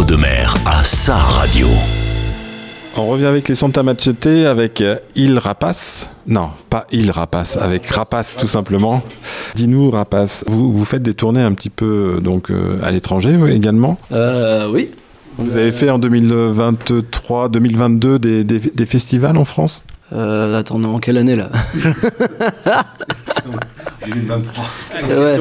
L'entre-deux-mer 0.04 0.54
à 0.66 0.84
sa 0.84 1.16
radio. 1.16 1.66
On 2.96 3.06
revient 3.08 3.24
avec 3.26 3.48
les 3.48 3.54
Santa 3.54 3.82
Machete 3.82 4.26
avec 4.46 4.80
euh, 4.82 4.96
Il 5.16 5.38
Rapace. 5.38 6.08
Non, 6.26 6.50
pas 6.68 6.86
Il 6.92 7.10
Rapace, 7.10 7.56
avec 7.56 7.88
Rapace 7.88 8.36
tout 8.38 8.46
simplement. 8.46 9.02
Dis-nous 9.54 9.90
Rapace, 9.90 10.44
vous, 10.46 10.72
vous 10.72 10.84
faites 10.84 11.02
des 11.02 11.14
tournées 11.14 11.40
un 11.42 11.52
petit 11.52 11.70
peu 11.70 12.20
donc 12.22 12.50
euh, 12.50 12.78
à 12.82 12.90
l'étranger 12.90 13.36
également? 13.50 13.98
Euh, 14.12 14.68
oui. 14.70 14.90
Vous 15.38 15.56
avez 15.56 15.72
fait 15.72 15.88
en 15.90 15.98
2023, 15.98 17.48
2022 17.48 18.18
des, 18.18 18.44
des- 18.44 18.58
des 18.74 18.86
festivals 18.86 19.36
en 19.38 19.44
France? 19.46 19.86
Euh, 20.12 20.58
attends, 20.60 20.82
en 20.84 20.98
quelle 20.98 21.16
année 21.16 21.34
là? 21.36 21.48
2023. 24.06 24.64
Ouais. 25.08 25.38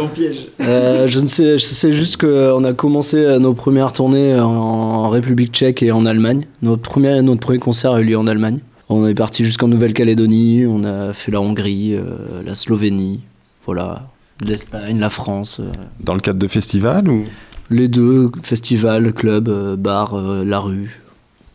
Euh, 0.62 1.08
je 1.08 1.20
ne 1.20 1.28
sais, 1.28 1.58
je 1.58 1.64
sais 1.66 1.92
juste 1.94 2.18
qu'on 2.18 2.64
a 2.64 2.74
commencé 2.74 3.38
nos 3.40 3.54
premières 3.54 3.92
tournées 3.92 4.40
en 4.40 5.10
République 5.10 5.52
tchèque 5.54 5.84
et 5.84 5.92
en 5.92 6.06
Allemagne. 6.06 6.46
Notre 6.62 6.82
premier, 6.82 7.22
notre 7.22 7.40
premier 7.42 7.60
concert 7.60 7.92
a 7.94 8.02
eu 8.02 8.06
lieu 8.06 8.18
en 8.18 8.28
Allemagne. 8.28 8.60
On 8.90 9.08
est 9.08 9.16
parti 9.16 9.44
jusqu'en 9.46 9.68
Nouvelle-Calédonie, 9.70 10.66
on 10.68 10.84
a 10.84 11.14
fait 11.14 11.32
la 11.32 11.42
Hongrie, 11.42 11.96
euh, 11.96 12.04
la 12.46 12.54
Slovénie, 12.54 13.22
voilà, 13.66 14.10
l'Espagne, 14.46 15.00
la 15.00 15.10
France. 15.10 15.60
euh, 15.60 15.72
Dans 16.02 16.14
le 16.14 16.20
cadre 16.20 16.38
de 16.40 16.48
festivals 16.48 17.08
ou? 17.10 17.24
Les 17.70 17.88
deux, 17.88 18.30
festival, 18.44 19.14
club, 19.14 19.48
euh, 19.48 19.76
bar, 19.78 20.16
euh, 20.16 20.44
la 20.46 20.60
rue, 20.60 21.02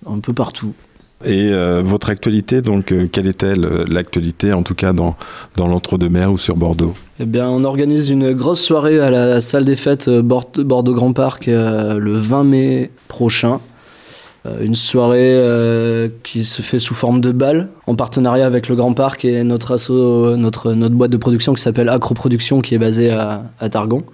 un 0.06 0.18
peu 0.20 0.32
partout. 0.32 0.72
Et 1.24 1.50
euh, 1.52 1.82
votre 1.84 2.10
actualité, 2.10 2.62
donc 2.62 2.92
euh, 2.92 3.08
quelle 3.10 3.26
est-elle 3.26 3.62
l'actualité 3.88 4.52
en 4.52 4.62
tout 4.62 4.76
cas 4.76 4.92
dans, 4.92 5.16
dans 5.56 5.66
l'entre-deux-mer 5.66 6.30
ou 6.30 6.38
sur 6.38 6.56
Bordeaux? 6.56 6.94
Eh 7.18 7.24
bien, 7.24 7.48
on 7.48 7.64
organise 7.64 8.08
une 8.10 8.32
grosse 8.32 8.60
soirée 8.62 9.00
à 9.00 9.10
la 9.10 9.40
salle 9.40 9.64
des 9.64 9.74
fêtes 9.74 10.06
euh, 10.06 10.22
Bord- 10.22 10.52
Bordeaux 10.58 10.94
Grand 10.94 11.12
Parc 11.12 11.46
le 11.48 12.12
20 12.16 12.44
mai 12.44 12.90
prochain. 13.08 13.60
Une 14.62 14.76
soirée 14.76 15.36
qui 16.22 16.44
se 16.44 16.62
fait 16.62 16.78
sous 16.78 16.94
forme 16.94 17.20
de 17.20 17.32
bal 17.32 17.68
en 17.86 17.96
partenariat 17.96 18.46
avec 18.46 18.68
le 18.68 18.76
Grand 18.76 18.94
Parc 18.94 19.26
et 19.26 19.42
notre 19.44 19.76
notre, 20.36 20.72
notre 20.72 20.94
boîte 20.94 21.10
de 21.10 21.16
production 21.18 21.52
qui 21.52 21.60
s'appelle 21.60 21.90
Acro 21.90 22.14
Production 22.14 22.62
qui 22.62 22.74
est 22.74 22.78
basée 22.78 23.10
à, 23.10 23.42
à 23.60 23.68
Targon. 23.68 24.04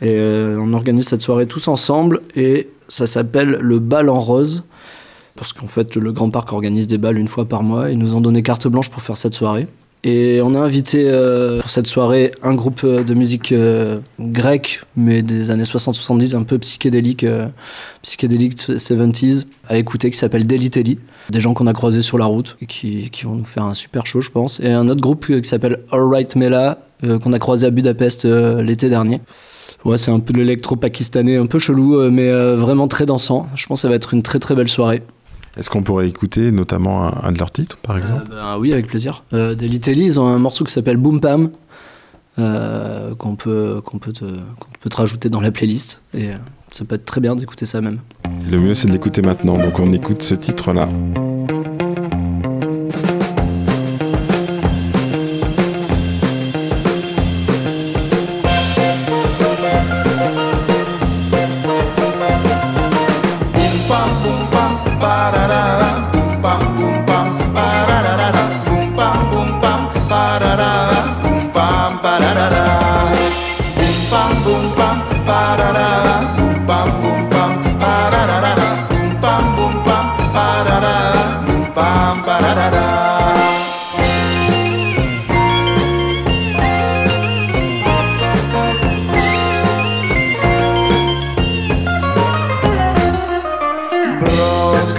Et 0.00 0.18
on 0.56 0.72
organise 0.72 1.08
cette 1.08 1.20
soirée 1.22 1.46
tous 1.46 1.68
ensemble 1.68 2.22
et 2.36 2.68
ça 2.88 3.06
s'appelle 3.06 3.58
le 3.60 3.80
bal 3.80 4.08
en 4.08 4.20
rose. 4.20 4.62
Parce 5.36 5.52
qu'en 5.52 5.66
fait, 5.66 5.96
le 5.96 6.12
Grand 6.12 6.30
Parc 6.30 6.52
organise 6.52 6.86
des 6.86 6.98
balles 6.98 7.18
une 7.18 7.28
fois 7.28 7.46
par 7.46 7.62
mois. 7.62 7.90
Ils 7.90 7.98
nous 7.98 8.14
ont 8.14 8.20
donné 8.20 8.42
carte 8.42 8.66
blanche 8.68 8.90
pour 8.90 9.02
faire 9.02 9.16
cette 9.16 9.34
soirée. 9.34 9.66
Et 10.02 10.40
on 10.42 10.54
a 10.54 10.58
invité 10.58 11.04
euh, 11.08 11.60
pour 11.60 11.70
cette 11.70 11.86
soirée 11.86 12.32
un 12.42 12.54
groupe 12.54 12.80
euh, 12.84 13.04
de 13.04 13.12
musique 13.12 13.52
euh, 13.52 13.98
grecque, 14.18 14.80
mais 14.96 15.20
des 15.20 15.50
années 15.50 15.64
60-70, 15.64 16.34
un 16.36 16.42
peu 16.42 16.56
psychédélique, 16.58 17.22
euh, 17.22 17.48
psychédélique 18.00 18.56
70s, 18.56 19.44
à 19.68 19.76
écouter, 19.76 20.10
qui 20.10 20.16
s'appelle 20.16 20.46
Deliteli. 20.46 20.98
Des 21.28 21.40
gens 21.40 21.52
qu'on 21.52 21.66
a 21.66 21.74
croisés 21.74 22.00
sur 22.00 22.16
la 22.16 22.24
route 22.24 22.56
et 22.62 22.66
qui, 22.66 23.10
vont 23.24 23.34
nous 23.34 23.44
faire 23.44 23.64
un 23.64 23.74
super 23.74 24.06
show, 24.06 24.22
je 24.22 24.30
pense. 24.30 24.58
Et 24.60 24.70
un 24.70 24.88
autre 24.88 25.02
groupe 25.02 25.26
qui 25.26 25.48
s'appelle 25.48 25.80
Alright 25.92 26.34
Mela, 26.34 26.78
qu'on 27.02 27.32
a 27.32 27.38
croisé 27.38 27.66
à 27.66 27.70
Budapest 27.70 28.24
l'été 28.24 28.88
dernier. 28.88 29.20
Ouais, 29.84 29.96
c'est 29.96 30.10
un 30.10 30.18
peu 30.18 30.32
de 30.32 30.38
l'électro 30.38 30.76
pakistanais, 30.76 31.36
un 31.36 31.46
peu 31.46 31.58
chelou, 31.58 32.10
mais 32.10 32.32
vraiment 32.54 32.88
très 32.88 33.06
dansant. 33.06 33.48
Je 33.54 33.66
pense 33.66 33.80
que 33.80 33.82
ça 33.82 33.88
va 33.88 33.94
être 33.94 34.12
une 34.12 34.22
très 34.22 34.38
très 34.40 34.56
belle 34.56 34.68
soirée. 34.68 35.02
Est-ce 35.56 35.68
qu'on 35.70 35.82
pourrait 35.82 36.08
écouter 36.08 36.52
notamment 36.52 37.04
un, 37.06 37.28
un 37.28 37.32
de 37.32 37.38
leurs 37.38 37.50
titres 37.50 37.76
par 37.78 37.98
exemple 37.98 38.28
Euh, 38.32 38.36
ben 38.54 38.58
oui, 38.58 38.72
avec 38.72 38.86
plaisir. 38.86 39.24
Euh, 39.32 39.54
Deliteli, 39.54 40.04
ils 40.04 40.20
ont 40.20 40.26
un 40.28 40.38
morceau 40.38 40.64
qui 40.64 40.72
s'appelle 40.72 40.96
Boom 40.96 41.20
Pam, 41.20 41.50
euh, 42.38 43.14
qu'on 43.16 43.34
peut, 43.36 43.80
qu'on 43.84 43.98
peut, 43.98 44.12
te, 44.12 44.24
qu'on 44.24 44.68
peut 44.80 44.88
te 44.90 44.96
rajouter 44.96 45.28
dans 45.28 45.40
la 45.40 45.50
playlist. 45.50 46.02
Et 46.14 46.30
ça 46.70 46.84
peut 46.84 46.94
être 46.94 47.04
très 47.04 47.20
bien 47.20 47.34
d'écouter 47.34 47.66
ça 47.66 47.80
même. 47.80 47.98
Le 48.50 48.58
mieux 48.58 48.74
c'est 48.74 48.86
de 48.86 48.92
l'écouter 48.92 49.22
maintenant, 49.22 49.58
donc 49.58 49.78
on 49.80 49.92
écoute 49.92 50.22
ce 50.22 50.34
titre-là. 50.34 50.88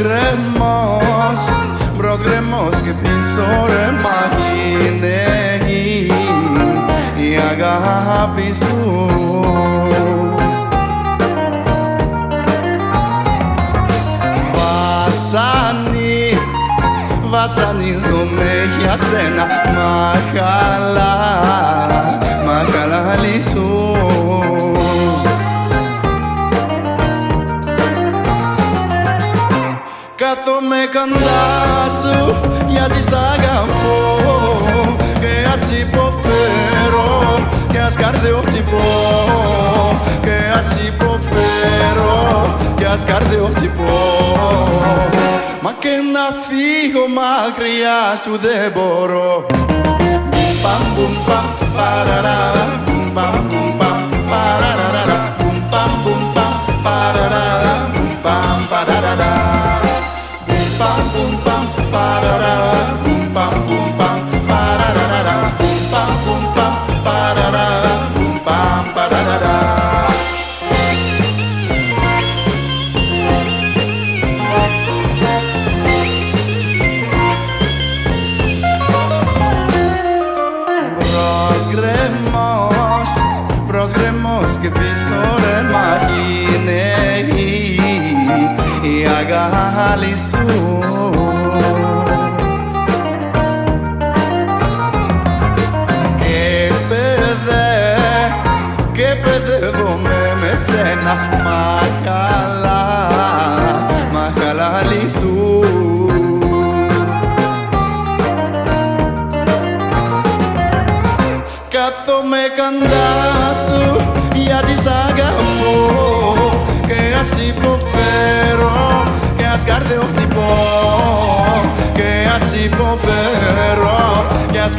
Γκρεμός, 0.01 1.41
μπρος 1.97 2.21
γκρεμός 2.21 2.75
και 2.83 2.93
πίσω 3.01 3.45
ρε 3.67 3.91
μαγίνεγη 4.03 5.31
η 7.17 7.37
αγάπη 7.51 8.53
σου. 8.55 9.05
Βασάνι, 14.53 16.37
βασανίζομαι 17.29 18.51
για 18.79 18.97
σένα 18.97 19.45
Μαχαλά, 19.75 21.13
μαχαλάλι 22.45 23.41
σου 23.41 23.69
Κάθομαι 23.81 24.09
κοντά 24.09 24.30
É 30.81 30.87
candaço 30.87 32.07
e 32.67 32.75
a 32.75 32.87
desagamou 32.87 34.57
Que 35.19 35.27
é 35.27 35.45
assim 35.45 35.85
profero, 35.91 37.45
que 37.69 37.77
as 37.77 37.95
cardeu 37.95 38.41
tipo 38.45 38.77
Que 40.23 40.29
é 40.29 40.53
assim 40.57 40.91
profero, 40.93 42.57
que 42.75 42.83
as 42.83 43.05
cardeu 43.05 43.53
tipo 43.53 43.83
Ma 45.61 45.71
que 45.75 46.01
na 46.01 46.33
figo 46.33 47.07
ma 47.07 47.51
criaço 47.51 48.39
devorou. 48.39 49.47
Bum 49.51 50.53
bum 50.63 50.95
bum 50.95 51.13
bam 51.25 51.45
parará 51.75 52.53
Bum 52.87 53.11
bum 53.11 53.77
bum 53.77 53.90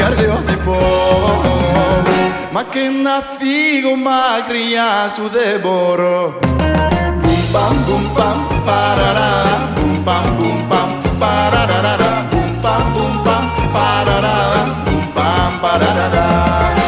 cardeos 0.03 0.45
tipo. 0.45 0.77
Ma 2.53 2.65
na 3.03 3.23
figo 3.23 3.97
magria 3.97 5.09
su 5.15 5.29
devoro 5.29 6.39
Bum 7.23 7.41
bam 7.53 7.77
bum 7.87 8.05
bam 8.15 8.39
parará 8.67 9.69
Bum 9.75 10.03
bam 10.05 10.37
bum 10.37 10.69
bam 10.69 10.91
parará 11.19 11.97
Bum 12.31 12.61
bam 12.61 12.93
bum 12.93 13.25
bam 13.25 13.45
parará 13.73 14.37
Bum 14.85 15.01
bam 15.15 15.59
parará 15.63 16.82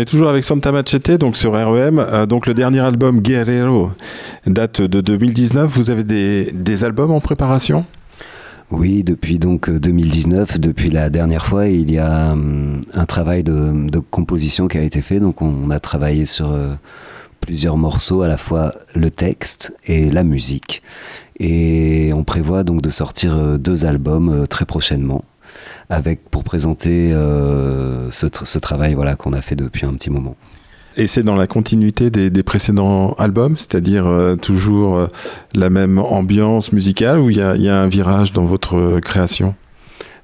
est 0.00 0.04
toujours 0.04 0.28
avec 0.28 0.44
Santa 0.44 0.72
Machete, 0.72 1.12
donc 1.12 1.36
sur 1.36 1.52
REM. 1.52 1.98
Euh, 1.98 2.26
donc 2.26 2.46
le 2.46 2.54
dernier 2.54 2.80
album 2.80 3.20
Guerrero 3.20 3.90
date 4.46 4.80
de 4.80 5.00
2019. 5.00 5.70
Vous 5.70 5.90
avez 5.90 6.04
des, 6.04 6.84
albums 6.84 7.10
en 7.10 7.20
préparation? 7.20 7.84
Oui, 8.70 9.04
depuis 9.04 9.38
donc 9.38 9.68
euh, 9.68 9.78
2019, 9.78 10.60
depuis 10.60 10.90
la 10.90 11.10
dernière 11.10 11.44
fois, 11.44 11.66
il 11.66 11.90
y 11.90 11.98
a 11.98 12.32
hum, 12.32 12.80
un 12.94 13.06
travail 13.06 13.44
de, 13.44 13.98
composition 14.10 14.68
qui 14.68 14.78
a 14.78 14.82
été 14.82 15.02
fait. 15.02 15.20
Donc 15.20 15.42
on 15.42 15.70
a 15.70 15.80
travaillé 15.80 16.24
sur 16.24 16.50
euh, 16.50 16.74
plusieurs 17.40 17.76
morceaux, 17.76 18.22
à 18.22 18.28
la 18.28 18.36
fois 18.36 18.74
le 18.94 19.10
texte 19.10 19.76
et 19.86 20.10
la 20.10 20.24
musique. 20.24 20.82
Et 21.40 22.12
on 22.14 22.22
prévoit 22.22 22.64
donc 22.64 22.82
de 22.82 22.90
sortir 22.90 23.36
euh, 23.36 23.56
deux 23.56 23.86
albums 23.86 24.42
euh, 24.42 24.46
très 24.46 24.66
prochainement, 24.66 25.24
avec 25.90 26.30
pour 26.30 26.44
présenter 26.44 27.12
euh, 27.12 28.10
ce, 28.10 28.26
tr- 28.26 28.44
ce 28.44 28.58
travail 28.58 28.94
voilà 28.94 29.16
qu'on 29.16 29.32
a 29.32 29.42
fait 29.42 29.56
depuis 29.56 29.84
un 29.84 29.92
petit 29.94 30.10
moment. 30.10 30.36
Et 30.96 31.06
c'est 31.06 31.22
dans 31.22 31.36
la 31.36 31.46
continuité 31.46 32.10
des, 32.10 32.42
précédents 32.42 33.14
albums, 33.18 33.56
c'est-à-dire 33.56 34.06
euh, 34.06 34.36
toujours 34.36 34.98
euh, 34.98 35.06
la 35.54 35.70
même 35.70 35.98
ambiance 35.98 36.72
musicale 36.72 37.18
ou 37.20 37.30
il 37.30 37.36
y 37.36 37.68
a, 37.68 37.80
un 37.80 37.88
virage 37.88 38.32
dans 38.32 38.44
votre 38.44 38.98
création? 39.00 39.54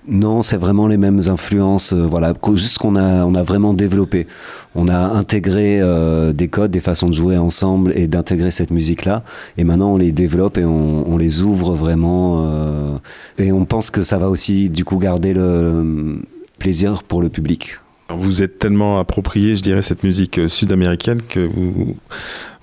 Non, 0.08 0.42
c'est 0.42 0.56
vraiment 0.56 0.86
les 0.86 0.96
mêmes 0.96 1.20
influences. 1.26 1.92
euh, 1.92 2.06
voilà, 2.06 2.32
juste 2.54 2.78
qu'on 2.78 2.94
a, 2.94 3.24
on 3.24 3.34
a 3.34 3.42
vraiment 3.42 3.74
développé. 3.74 4.28
On 4.76 4.86
a 4.86 4.96
intégré 4.96 5.80
euh, 5.80 6.32
des 6.32 6.46
codes, 6.46 6.70
des 6.70 6.80
façons 6.80 7.08
de 7.08 7.12
jouer 7.14 7.36
ensemble 7.36 7.92
et 7.96 8.06
d'intégrer 8.06 8.52
cette 8.52 8.70
musique-là. 8.70 9.24
Et 9.58 9.64
maintenant, 9.64 9.94
on 9.94 9.96
les 9.96 10.12
développe 10.12 10.58
et 10.58 10.64
on, 10.64 11.10
on 11.10 11.16
les 11.16 11.42
ouvre 11.42 11.74
vraiment. 11.74 12.44
euh, 12.46 12.98
et 13.38 13.50
on 13.50 13.64
pense 13.64 13.90
que 13.90 14.04
ça 14.04 14.18
va 14.18 14.30
aussi, 14.30 14.68
du 14.68 14.84
coup, 14.84 14.98
garder 14.98 15.34
le 15.34 16.20
plaisir 16.58 17.02
pour 17.02 17.20
le 17.20 17.28
public. 17.28 17.78
Vous 18.08 18.44
êtes 18.44 18.60
tellement 18.60 19.00
approprié, 19.00 19.56
je 19.56 19.62
dirais, 19.62 19.82
cette 19.82 20.04
musique 20.04 20.38
euh, 20.38 20.48
sud-américaine 20.48 21.20
que 21.20 21.40
vous, 21.40 21.96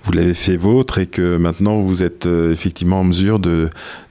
vous 0.02 0.12
l'avez 0.12 0.32
fait 0.32 0.56
vôtre 0.56 0.98
et 0.98 1.06
que 1.06 1.36
maintenant 1.36 1.82
vous 1.82 2.02
êtes 2.02 2.24
euh, 2.24 2.50
effectivement 2.50 3.00
en 3.00 3.04
mesure 3.04 3.38
de, 3.38 3.68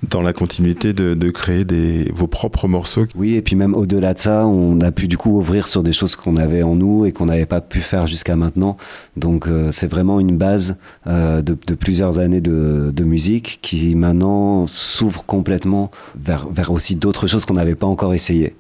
dans 0.08 0.22
la 0.22 0.32
continuité, 0.32 0.94
de, 0.94 1.30
créer 1.32 1.66
vos 2.14 2.28
propres 2.28 2.68
morceaux. 2.68 3.08
Oui, 3.16 3.34
et 3.34 3.42
puis 3.42 3.56
même 3.56 3.74
au-delà 3.74 4.14
de 4.14 4.20
ça, 4.20 4.46
on 4.46 4.80
a 4.82 4.92
pu 4.92 5.08
du 5.08 5.18
coup 5.18 5.36
ouvrir 5.36 5.68
sur 5.68 5.82
des 5.82 5.92
choses 5.92 6.16
qu'on 6.16 6.38
avait 6.38 6.62
en 6.62 6.76
nous 6.76 7.06
et 7.06 7.12
qu'on 7.12 7.26
n'avait 7.26 7.48
pas 7.48 7.62
pu 7.62 7.80
faire 7.80 8.06
jusqu'à 8.06 8.36
maintenant. 8.36 8.78
Donc 9.18 9.48
euh, 9.48 9.72
c'est 9.72 9.88
vraiment 9.88 10.20
une 10.20 10.38
base 10.38 10.78
de, 11.08 11.74
plusieurs 11.74 12.20
années 12.20 12.42
de, 12.42 12.92
de 12.94 13.04
musique 13.04 13.58
qui 13.64 13.96
maintenant 13.96 14.68
s'ouvre 14.68 15.26
complètement 15.26 15.90
vers, 16.16 16.48
vers 16.50 16.72
aussi 16.72 16.96
d'autres 16.96 17.26
choses 17.26 17.46
qu'on 17.46 17.56
n'avait 17.56 17.76
pas 17.76 17.88
encore 17.88 18.14
essayé. 18.14 18.56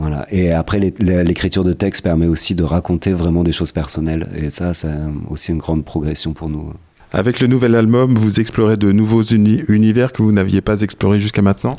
Voilà. 0.00 0.26
Et 0.30 0.50
après, 0.50 0.80
l'écriture 0.80 1.62
de 1.62 1.74
texte 1.74 2.02
permet 2.02 2.26
aussi 2.26 2.54
de 2.54 2.64
raconter 2.64 3.12
vraiment 3.12 3.44
des 3.44 3.52
choses 3.52 3.70
personnelles. 3.70 4.28
Et 4.34 4.48
ça, 4.48 4.72
c'est 4.72 4.88
aussi 5.28 5.52
une 5.52 5.58
grande 5.58 5.84
progression 5.84 6.32
pour 6.32 6.48
nous. 6.48 6.72
Avec 7.12 7.40
le 7.40 7.48
nouvel 7.48 7.74
album, 7.74 8.14
vous 8.14 8.40
explorez 8.40 8.76
de 8.76 8.92
nouveaux 8.92 9.22
uni- 9.22 9.62
univers 9.68 10.12
que 10.12 10.22
vous 10.22 10.32
n'aviez 10.32 10.62
pas 10.62 10.80
explorés 10.80 11.20
jusqu'à 11.20 11.42
maintenant? 11.42 11.76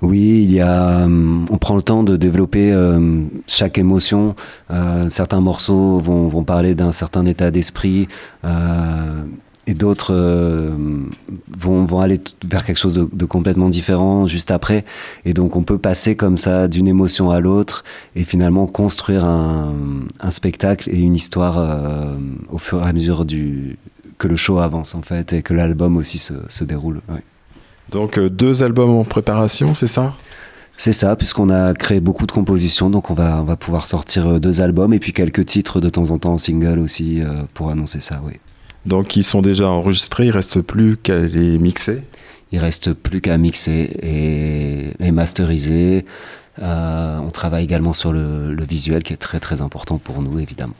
Oui, 0.00 0.44
il 0.44 0.52
y 0.52 0.60
a, 0.60 1.04
hum, 1.04 1.46
on 1.50 1.58
prend 1.58 1.76
le 1.76 1.82
temps 1.82 2.02
de 2.02 2.16
développer 2.16 2.72
euh, 2.72 3.20
chaque 3.46 3.76
émotion. 3.76 4.34
Euh, 4.70 5.10
certains 5.10 5.42
morceaux 5.42 5.98
vont, 5.98 6.28
vont 6.28 6.44
parler 6.44 6.74
d'un 6.74 6.92
certain 6.92 7.26
état 7.26 7.50
d'esprit 7.50 8.08
euh, 8.46 9.24
et 9.70 9.74
d'autres 9.74 10.12
euh, 10.12 10.74
vont, 11.56 11.84
vont 11.84 12.00
aller 12.00 12.18
vers 12.44 12.64
quelque 12.64 12.78
chose 12.78 12.94
de, 12.94 13.08
de 13.12 13.24
complètement 13.24 13.68
différent 13.68 14.26
juste 14.26 14.50
après. 14.50 14.84
Et 15.24 15.32
donc 15.32 15.54
on 15.54 15.62
peut 15.62 15.78
passer 15.78 16.16
comme 16.16 16.38
ça 16.38 16.66
d'une 16.66 16.88
émotion 16.88 17.30
à 17.30 17.38
l'autre 17.38 17.84
et 18.16 18.24
finalement 18.24 18.66
construire 18.66 19.24
un, 19.24 19.72
un 20.20 20.30
spectacle 20.30 20.90
et 20.90 20.98
une 20.98 21.14
histoire 21.14 21.56
euh, 21.58 22.16
au 22.48 22.58
fur 22.58 22.82
et 22.84 22.88
à 22.88 22.92
mesure 22.92 23.24
du, 23.24 23.78
que 24.18 24.26
le 24.26 24.36
show 24.36 24.58
avance 24.58 24.96
en 24.96 25.02
fait 25.02 25.32
et 25.32 25.42
que 25.42 25.54
l'album 25.54 25.96
aussi 25.96 26.18
se, 26.18 26.34
se 26.48 26.64
déroule. 26.64 27.00
ouais. 27.08 27.22
Donc 27.90 28.18
euh, 28.18 28.28
deux 28.28 28.62
albums 28.62 28.90
en 28.90 29.04
préparation, 29.04 29.74
c'est 29.74 29.92
ça? 29.98 30.14
C'est 30.76 30.92
ça, 30.92 31.14
puisqu'on 31.14 31.50
a 31.50 31.74
créé 31.74 32.00
beaucoup 32.00 32.26
de 32.26 32.32
compositions, 32.32 32.88
donc 32.90 33.10
on 33.10 33.14
va, 33.14 33.38
on 33.40 33.44
va 33.44 33.56
pouvoir 33.56 33.86
sortir 33.86 34.40
deux 34.40 34.62
albums 34.62 34.94
et 34.94 34.98
puis 34.98 35.12
quelques 35.12 35.44
titres 35.44 35.80
de 35.80 35.90
temps 35.90 36.10
en 36.10 36.18
temps 36.18 36.32
en 36.32 36.38
single 36.38 36.78
aussi 36.78 37.20
pour 37.52 37.70
annoncer 37.70 38.00
ça, 38.00 38.22
oui. 38.24 38.34
Donc 38.86 39.16
ils 39.16 39.24
sont 39.24 39.42
déjà 39.42 39.68
enregistrés, 39.68 40.26
il 40.26 40.30
reste 40.30 40.60
plus 40.62 40.96
qu'à 40.96 41.18
les 41.18 41.58
mixer 41.58 42.02
Il 42.52 42.58
reste 42.58 42.92
plus 42.94 43.20
qu'à 43.20 43.36
mixer 43.38 43.96
et, 44.02 45.06
et 45.06 45.12
masteriser. 45.12 46.04
Euh, 46.60 47.18
on 47.18 47.30
travaille 47.30 47.64
également 47.64 47.92
sur 47.92 48.12
le, 48.12 48.52
le 48.52 48.64
visuel 48.64 49.02
qui 49.02 49.12
est 49.12 49.18
très 49.18 49.38
très 49.38 49.60
important 49.60 49.98
pour 49.98 50.20
nous, 50.20 50.38
évidemment. 50.38 50.74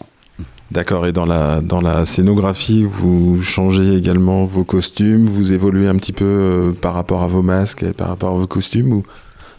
D'accord, 0.71 1.07
et 1.07 1.13
dans 1.13 1.27
la, 1.27 1.61
dans 1.61 1.81
la 1.81 2.07
scénographie, 2.07 2.85
vous 2.85 3.43
changez 3.43 3.97
également 3.97 4.45
vos 4.45 4.65
costumes, 4.65 5.27
vous 5.27 5.53
évoluez 5.53 5.89
un 5.89 5.97
petit 5.97 6.13
peu 6.13 6.25
euh, 6.25 6.73
par 6.73 6.95
rapport 6.95 7.23
à 7.23 7.27
vos 7.27 7.43
masques 7.43 7.83
et 7.83 7.93
par 7.93 8.09
rapport 8.09 8.31
à 8.31 8.39
vos 8.39 8.47
costumes 8.47 8.93
ou... 8.93 9.05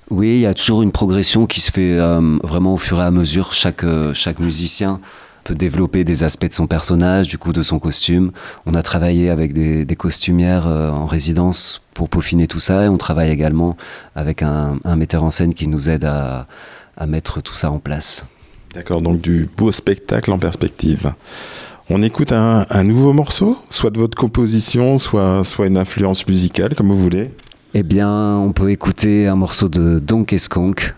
Oui, 0.10 0.28
il 0.28 0.40
y 0.40 0.46
a 0.46 0.54
toujours 0.54 0.82
une 0.82 0.92
progression 0.92 1.46
qui 1.48 1.62
se 1.62 1.72
fait 1.72 1.98
euh, 1.98 2.38
vraiment 2.44 2.74
au 2.74 2.78
fur 2.78 3.00
et 3.00 3.04
à 3.04 3.12
mesure. 3.12 3.54
Chaque, 3.54 3.86
chaque 4.14 4.40
musicien 4.40 5.00
peut 5.44 5.56
développer 5.56 6.04
des 6.04 6.24
aspects 6.24 6.48
de 6.48 6.54
son 6.54 6.68
personnage, 6.68 7.28
du 7.28 7.38
coup 7.38 7.54
de 7.54 7.64
son 7.64 7.80
costume. 7.80 8.32
On 8.66 8.74
a 8.74 8.84
travaillé 8.84 9.30
avec 9.30 9.54
des, 9.54 9.86
des 9.86 9.96
costumières 9.96 10.68
euh, 10.68 10.92
en 10.92 11.06
résidence 11.06 11.86
pour 11.94 12.10
peaufiner 12.10 12.48
tout 12.48 12.60
ça 12.60 12.86
et 12.86 12.88
on 12.88 12.98
travaille 12.98 13.32
également 13.32 13.78
avec 14.16 14.44
un, 14.44 14.78
un 14.84 14.96
metteur 14.96 15.24
en 15.24 15.32
scène 15.32 15.54
qui 15.54 15.68
nous 15.68 15.90
aide 15.90 16.06
à, 16.06 16.48
à 16.98 17.08
mettre 17.08 17.42
tout 17.42 17.56
ça 17.56 17.72
en 17.72 17.80
place. 17.80 18.26
D'accord, 18.74 19.02
donc 19.02 19.20
du 19.20 19.50
beau 19.58 19.72
spectacle 19.72 20.32
en 20.32 20.40
perspective. 20.40 21.14
On 21.90 22.02
écoute 22.02 22.32
un, 22.32 22.66
un 22.70 22.84
nouveau 22.84 23.12
morceau, 23.12 23.58
soit 23.70 23.90
de 23.90 24.00
votre 24.00 24.18
composition, 24.18 24.98
soit, 24.98 25.44
soit 25.44 25.68
une 25.68 25.78
influence 25.78 26.26
musicale, 26.26 26.74
comme 26.74 26.88
vous 26.88 26.98
voulez. 26.98 27.32
Eh 27.74 27.84
bien, 27.84 28.38
on 28.38 28.54
peut 28.54 28.70
écouter 28.70 29.28
un 29.28 29.36
morceau 29.36 29.68
de 29.68 30.00
Donkey 30.00 30.38
Skunk, 30.38 30.94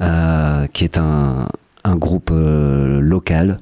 euh, 0.00 0.66
qui 0.68 0.84
est 0.84 0.96
un, 0.96 1.46
un 1.84 1.96
groupe 1.96 2.30
euh, 2.32 3.00
local 3.00 3.58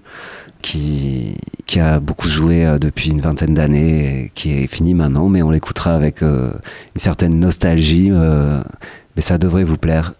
qui, 0.62 1.36
qui 1.66 1.80
a 1.80 2.00
beaucoup 2.00 2.28
joué 2.28 2.66
euh, 2.66 2.78
depuis 2.78 3.10
une 3.10 3.20
vingtaine 3.20 3.54
d'années, 3.54 4.32
qui 4.34 4.58
est 4.58 4.66
fini 4.66 4.94
maintenant, 4.94 5.28
mais 5.28 5.42
on 5.42 5.50
l'écoutera 5.50 5.94
avec 5.94 6.22
euh, 6.22 6.52
une 6.94 7.00
certaine 7.00 7.38
nostalgie, 7.38 8.10
mais 8.10 9.22
ça 9.22 9.38
devrait 9.38 9.64
vous 9.64 9.78
plaire. 9.78 10.12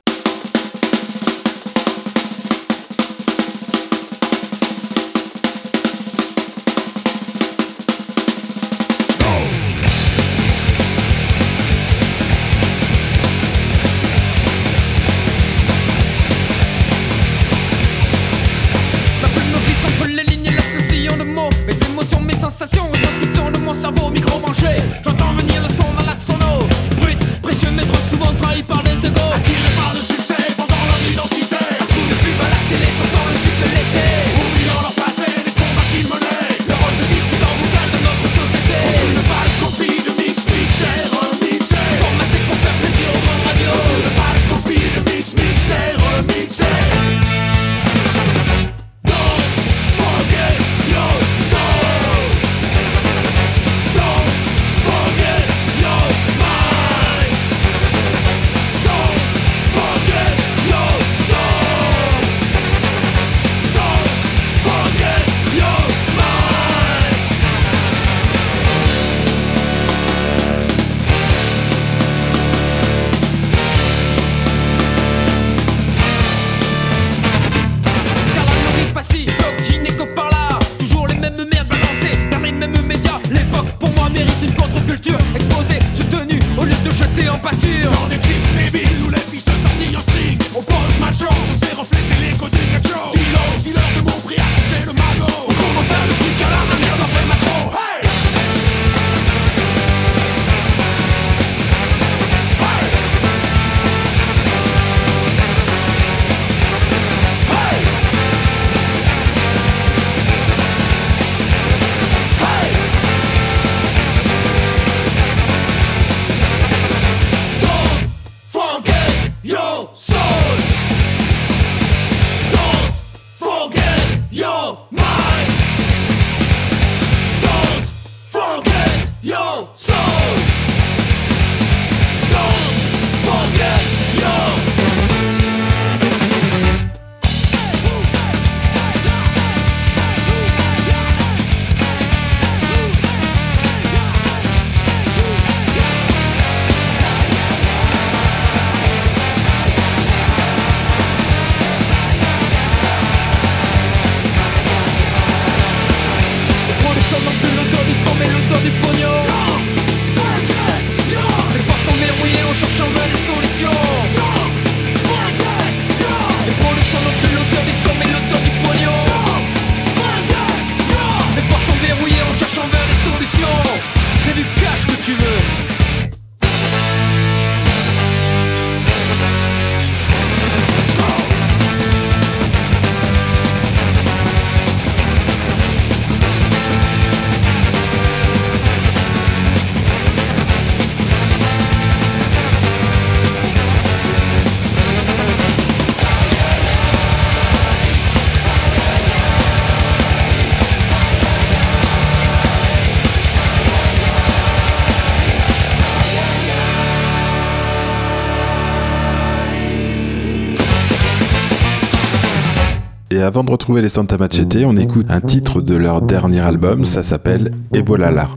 Avant 213.29 213.45
de 213.45 213.51
retrouver 213.51 213.83
les 213.83 213.91
Santa 213.91 214.17
Machete, 214.17 214.65
on 214.65 214.75
écoute 214.79 215.05
un 215.11 215.21
titre 215.21 215.61
de 215.61 215.77
leur 215.77 216.01
dernier 216.01 216.41
album, 216.41 216.87
ça 216.87 217.03
s'appelle 217.03 217.51
Ebolala. 217.75 218.31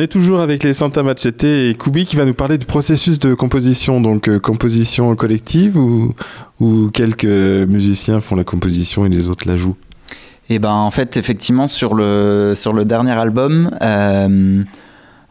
Est 0.00 0.08
toujours 0.08 0.40
avec 0.40 0.62
les 0.64 0.72
Santa 0.72 1.02
Machete 1.02 1.44
et 1.44 1.76
Kubi 1.78 2.06
qui 2.06 2.16
va 2.16 2.24
nous 2.24 2.34
parler 2.34 2.58
du 2.58 2.66
processus 2.66 3.18
de 3.18 3.34
composition. 3.34 4.00
Donc, 4.00 4.28
euh, 4.28 4.38
composition 4.38 5.14
collective 5.16 5.76
ou, 5.76 6.14
quelques 6.92 7.24
musiciens 7.24 8.20
font 8.20 8.36
la 8.36 8.44
composition 8.44 9.06
et 9.06 9.08
les 9.08 9.28
autres 9.28 9.48
la 9.48 9.56
jouent? 9.56 9.76
Et 10.50 10.58
ben 10.58 10.72
en 10.72 10.90
fait 10.90 11.16
effectivement 11.16 11.68
sur 11.68 11.94
le 11.94 12.54
sur 12.56 12.72
le 12.72 12.84
dernier 12.84 13.12
album, 13.12 13.70
euh, 13.82 14.62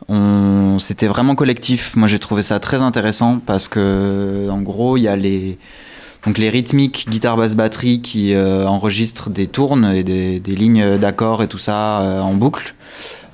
on 0.07 0.79
c'était 0.79 1.07
vraiment 1.07 1.35
collectif. 1.35 1.95
Moi 1.97 2.07
j'ai 2.07 2.19
trouvé 2.19 2.41
ça 2.41 2.59
très 2.59 2.81
intéressant 2.81 3.39
parce 3.45 3.67
que 3.67 4.49
en 4.49 4.61
gros 4.61 4.95
il 4.95 5.01
y 5.01 5.07
a 5.09 5.17
les 5.17 5.59
donc 6.25 6.37
les 6.37 6.49
rythmiques 6.49 7.07
guitare 7.09 7.37
basse 7.37 7.55
batterie 7.55 8.01
qui 8.01 8.33
euh, 8.33 8.65
enregistrent 8.65 9.29
des 9.29 9.47
tournes 9.47 9.91
et 9.93 10.03
des, 10.03 10.39
des 10.39 10.55
lignes 10.55 10.97
d'accords 10.97 11.43
et 11.43 11.47
tout 11.47 11.57
ça 11.57 12.01
euh, 12.01 12.21
en 12.21 12.33
boucle. 12.33 12.73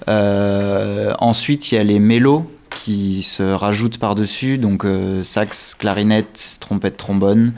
Euh, 0.07 1.13
ensuite 1.19 1.71
il 1.71 1.75
y 1.75 1.77
a 1.77 1.83
les 1.83 1.99
mélos 1.99 2.45
qui 2.69 3.23
se 3.23 3.41
rajoutent 3.41 3.97
par 3.97 4.15
dessus 4.15 4.57
donc 4.57 4.85
euh, 4.85 5.23
sax, 5.23 5.75
clarinette, 5.75 6.57
trompette, 6.59 6.97
trombone. 6.97 7.53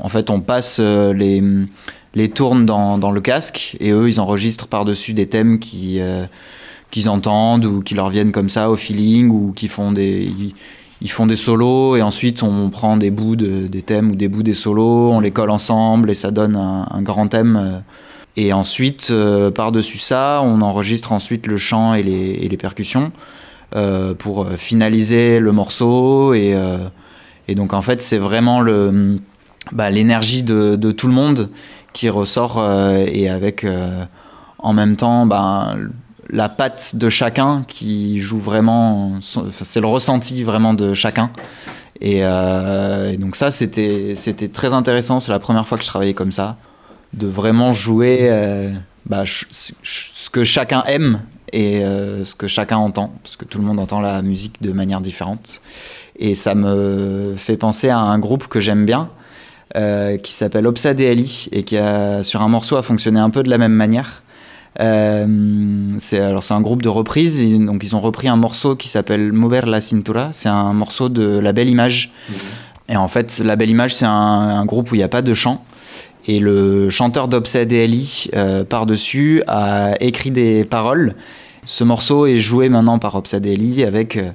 En 0.00 0.08
fait 0.08 0.30
on 0.30 0.40
passe 0.40 0.78
euh, 0.80 1.12
les 1.12 1.42
les 2.14 2.28
tournent 2.28 2.66
dans, 2.66 2.98
dans 2.98 3.10
le 3.10 3.22
casque 3.22 3.76
et 3.80 3.90
eux 3.90 4.08
ils 4.08 4.20
enregistrent 4.20 4.68
par-dessus 4.68 5.14
des 5.14 5.28
thèmes 5.28 5.58
qui 5.58 5.98
qu'ils 6.90 7.08
entendent 7.08 7.64
ou 7.64 7.80
qui 7.80 7.94
leur 7.94 8.10
viennent 8.10 8.32
comme 8.32 8.50
ça 8.50 8.70
au 8.70 8.76
feeling 8.76 9.30
ou 9.30 9.52
qui 9.52 9.68
font 9.68 9.92
des 9.92 10.30
ils, 11.00 11.10
font 11.10 11.26
des 11.26 11.36
solos 11.36 11.96
et 11.96 12.02
ensuite 12.02 12.42
on 12.42 12.68
prend 12.68 12.98
des 12.98 13.10
bouts 13.10 13.34
de- 13.34 13.66
des 13.66 13.80
thèmes 13.80 14.10
ou 14.10 14.14
des 14.14 14.28
bouts 14.28 14.42
des 14.42 14.54
solos 14.54 15.10
on 15.10 15.20
les 15.20 15.30
colle 15.30 15.50
ensemble 15.50 16.10
et 16.10 16.14
ça 16.14 16.30
donne 16.30 16.54
un, 16.54 17.02
grand 17.02 17.28
thème. 17.28 17.82
Et 18.36 18.52
ensuite 18.52 19.08
euh, 19.10 19.50
par-dessus 19.50 19.98
ça 19.98 20.40
on 20.42 20.62
enregistre 20.62 21.12
ensuite 21.12 21.46
le 21.46 21.58
chant 21.58 21.94
et 21.94 22.02
les, 22.02 22.56
percussions 22.56 23.12
euh, 23.76 24.14
pour 24.14 24.44
euh, 24.44 24.56
finaliser 24.56 25.38
le 25.38 25.52
morceau. 25.52 26.34
Et, 26.34 26.56
donc 27.54 27.74
en 27.74 27.82
fait 27.82 28.00
c'est 28.00 28.18
vraiment 28.18 28.64
bah, 29.72 29.90
l'énergie 29.90 30.42
de, 30.42 30.92
tout 30.92 31.06
le 31.06 31.12
monde 31.12 31.50
qui 31.92 32.08
ressort 32.08 32.64
et 33.06 33.28
avec 33.28 33.66
en 34.58 34.72
même 34.72 34.96
temps 34.96 35.26
bah, 35.26 35.74
la 36.30 36.48
patte 36.48 36.96
de 36.96 37.10
chacun 37.10 37.62
qui 37.68 38.20
joue 38.20 38.38
vraiment 38.38 39.18
c'est 39.20 39.80
le 39.80 39.86
ressenti 39.86 40.42
vraiment 40.44 40.72
de 40.72 40.94
chacun. 40.94 41.30
Et, 42.00 42.22
donc 43.18 43.36
ça 43.36 43.50
c'était 43.50 44.14
très 44.50 44.72
intéressant. 44.72 45.20
C'est 45.20 45.32
la 45.32 45.38
première 45.38 45.68
fois 45.68 45.76
que 45.76 45.84
je 45.84 45.88
travaillais 45.88 46.14
comme 46.14 46.32
ça 46.32 46.56
de 47.14 47.26
vraiment 47.26 47.72
jouer 47.72 48.18
euh, 48.22 48.72
bah, 49.06 49.24
ce 49.26 50.30
que 50.30 50.44
chacun 50.44 50.82
aime 50.86 51.20
et 51.52 51.84
euh, 51.84 52.24
ce 52.24 52.34
que 52.34 52.48
chacun 52.48 52.78
entend 52.78 53.12
parce 53.22 53.36
que 53.36 53.44
tout 53.44 53.58
le 53.58 53.64
monde 53.64 53.78
entend 53.78 54.00
la 54.00 54.22
musique 54.22 54.62
de 54.62 54.72
manière 54.72 55.00
différente 55.00 55.60
et 56.18 56.34
ça 56.34 56.54
me 56.54 57.34
fait 57.36 57.56
penser 57.56 57.88
à 57.90 57.98
un 57.98 58.18
groupe 58.18 58.46
que 58.46 58.60
j'aime 58.60 58.86
bien 58.86 59.10
euh, 59.74 60.18
qui 60.18 60.32
s'appelle 60.32 60.66
Opsa 60.66 60.92
DLI 60.92 61.48
et 61.50 61.62
qui 61.62 61.78
a 61.78 62.22
sur 62.22 62.42
un 62.42 62.48
morceau 62.48 62.76
a 62.76 62.82
fonctionné 62.82 63.18
un 63.18 63.30
peu 63.30 63.42
de 63.42 63.48
la 63.48 63.56
même 63.56 63.72
manière. 63.72 64.22
Euh, 64.80 65.26
c'est 65.98 66.20
alors 66.20 66.44
c'est 66.44 66.52
un 66.52 66.60
groupe 66.60 66.82
de 66.82 66.90
reprises 66.90 67.40
et 67.40 67.58
donc 67.58 67.82
ils 67.82 67.96
ont 67.96 67.98
repris 67.98 68.28
un 68.28 68.36
morceau 68.36 68.76
qui 68.76 68.88
s'appelle 68.88 69.32
Mover 69.32 69.62
la 69.66 69.80
Cintura. 69.80 70.28
C'est 70.32 70.50
un 70.50 70.74
morceau 70.74 71.08
de 71.08 71.38
La 71.38 71.52
Belle 71.52 71.68
Image. 71.68 72.12
Et 72.90 72.96
en 72.96 73.08
fait, 73.08 73.38
La 73.38 73.56
Belle 73.56 73.70
Image, 73.70 73.94
c'est 73.94 74.04
un, 74.04 74.10
un 74.10 74.64
groupe 74.66 74.92
où 74.92 74.94
il 74.94 74.98
n'y 74.98 75.04
a 75.04 75.08
pas 75.08 75.22
de 75.22 75.32
chant. 75.32 75.64
Et 76.26 76.38
le 76.38 76.88
chanteur 76.88 77.28
d'Opsa 77.28 77.64
DLI 77.64 78.30
euh, 78.34 78.64
par-dessus 78.64 79.42
a 79.48 79.94
écrit 80.00 80.30
des 80.30 80.64
paroles. 80.64 81.14
Ce 81.66 81.84
morceau 81.84 82.26
est 82.26 82.38
joué 82.38 82.68
maintenant 82.68 82.98
par 82.98 83.14
Opsa 83.14 83.40
DLI 83.40 83.84
avec 83.84 84.16
euh, 84.16 84.30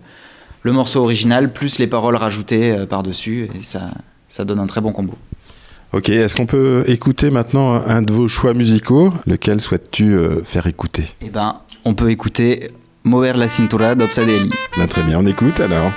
le 0.64 0.72
morceau 0.74 1.02
original 1.02 1.52
plus 1.54 1.80
les 1.80 1.88
paroles 1.88 2.16
rajoutées 2.16 2.72
euh, 2.72 2.86
par-dessus. 2.86 3.50
Et 3.58 3.64
ça, 3.64 3.92
ça 4.28 4.44
donne 4.44 4.60
un 4.60 4.68
très 4.68 4.82
bon 4.82 4.92
combo. 4.92 5.14
Ok, 5.94 6.10
est-ce 6.10 6.36
qu'on 6.36 6.46
peut 6.46 6.84
écouter 6.88 7.32
maintenant 7.32 7.82
un 7.88 8.02
de 8.02 8.12
vos 8.12 8.28
choix 8.28 8.54
musicaux? 8.54 9.14
Lequel 9.26 9.62
souhaites-tu 9.62 10.18
faire 10.44 10.68
écouter? 10.68 11.06
Eh 11.22 11.30
ben, 11.30 11.62
on 11.86 11.94
peut 11.94 12.12
écouter 12.12 12.72
Mover 13.06 13.32
la 13.38 13.48
Cintura 13.48 13.96
d'Opsa 13.96 14.26
DLI. 14.26 14.50
Ben, 14.78 14.88
Très 14.88 15.04
bien, 15.04 15.20
on 15.20 15.26
écoute 15.26 15.62
alors. 15.62 15.94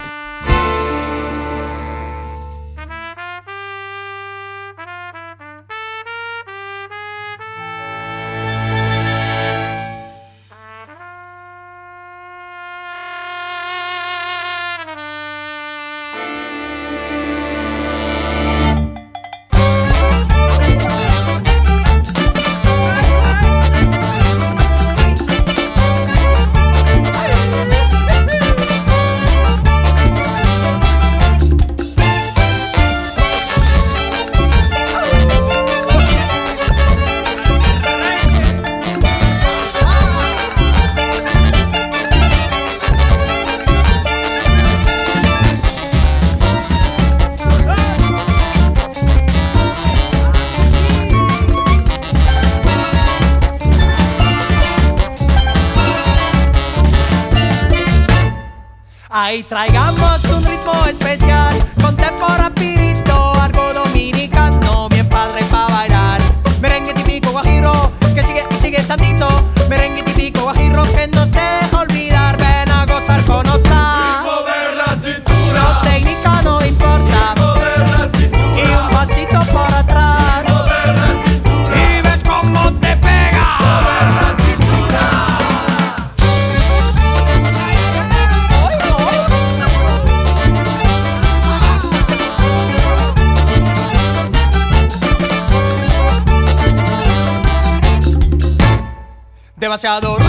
Demasiado 99.81 100.20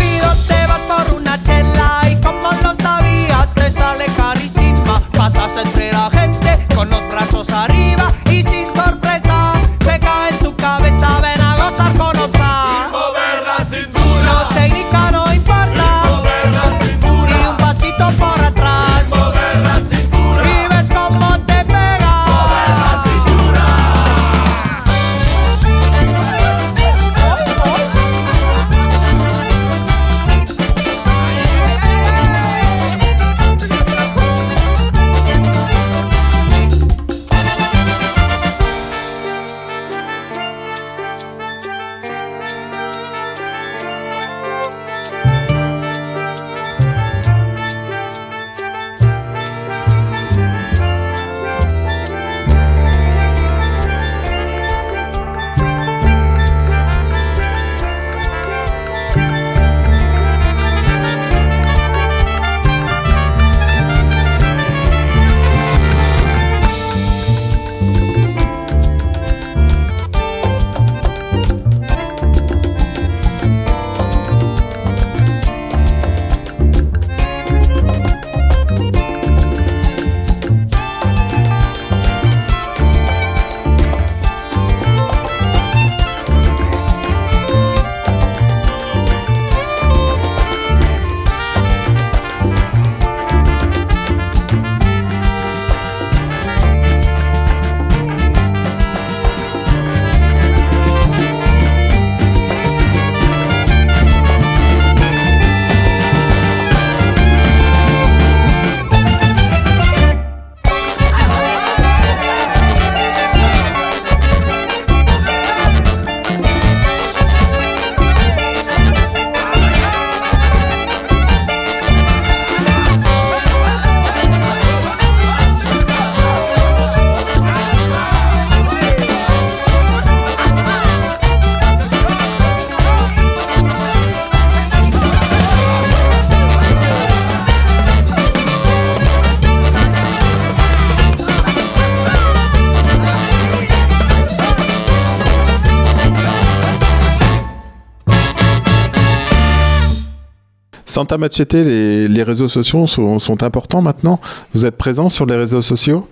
Santa 151.01 151.17
Machete, 151.17 151.53
les, 151.53 152.07
les 152.07 152.21
réseaux 152.21 152.47
sociaux 152.47 152.85
sont, 152.85 153.17
sont 153.17 153.41
importants 153.41 153.81
maintenant 153.81 154.19
Vous 154.53 154.67
êtes 154.67 154.77
présent 154.77 155.09
sur 155.09 155.25
les 155.25 155.35
réseaux 155.35 155.63
sociaux? 155.63 156.07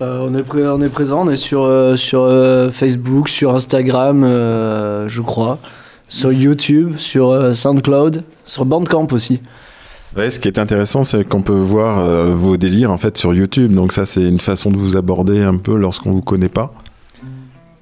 Euh, 0.00 0.26
on, 0.26 0.34
est 0.34 0.42
pré- 0.42 0.66
on 0.66 0.80
est 0.80 0.88
présent, 0.88 1.26
on 1.26 1.30
est 1.30 1.36
sur, 1.36 1.64
euh, 1.64 1.96
sur 1.96 2.22
euh, 2.22 2.70
Facebook, 2.70 3.28
sur 3.28 3.54
Instagram, 3.54 4.22
je 4.24 5.20
crois, 5.20 5.58
sur 6.08 6.32
YouTube, 6.32 6.94
sur 6.96 7.54
SoundCloud, 7.54 8.22
sur 8.46 8.64
Bandcamp 8.64 9.08
aussi. 9.12 9.42
Ouais, 10.16 10.30
ce 10.30 10.40
qui 10.40 10.48
est 10.48 10.58
intéressant, 10.58 11.04
c'est 11.04 11.22
qu'on 11.22 11.42
peut 11.42 11.52
voir 11.52 11.98
euh, 11.98 12.30
vos 12.30 12.56
délires 12.56 12.90
en 12.90 12.96
fait 12.96 13.18
sur 13.18 13.34
YouTube. 13.34 13.74
Donc 13.74 13.92
ça, 13.92 14.06
c'est 14.06 14.26
une 14.26 14.40
façon 14.40 14.70
de 14.70 14.78
vous 14.78 14.96
aborder 14.96 15.42
un 15.42 15.58
peu 15.58 15.76
lorsqu'on 15.76 16.12
vous 16.12 16.22
connaît 16.22 16.48
pas? 16.48 16.72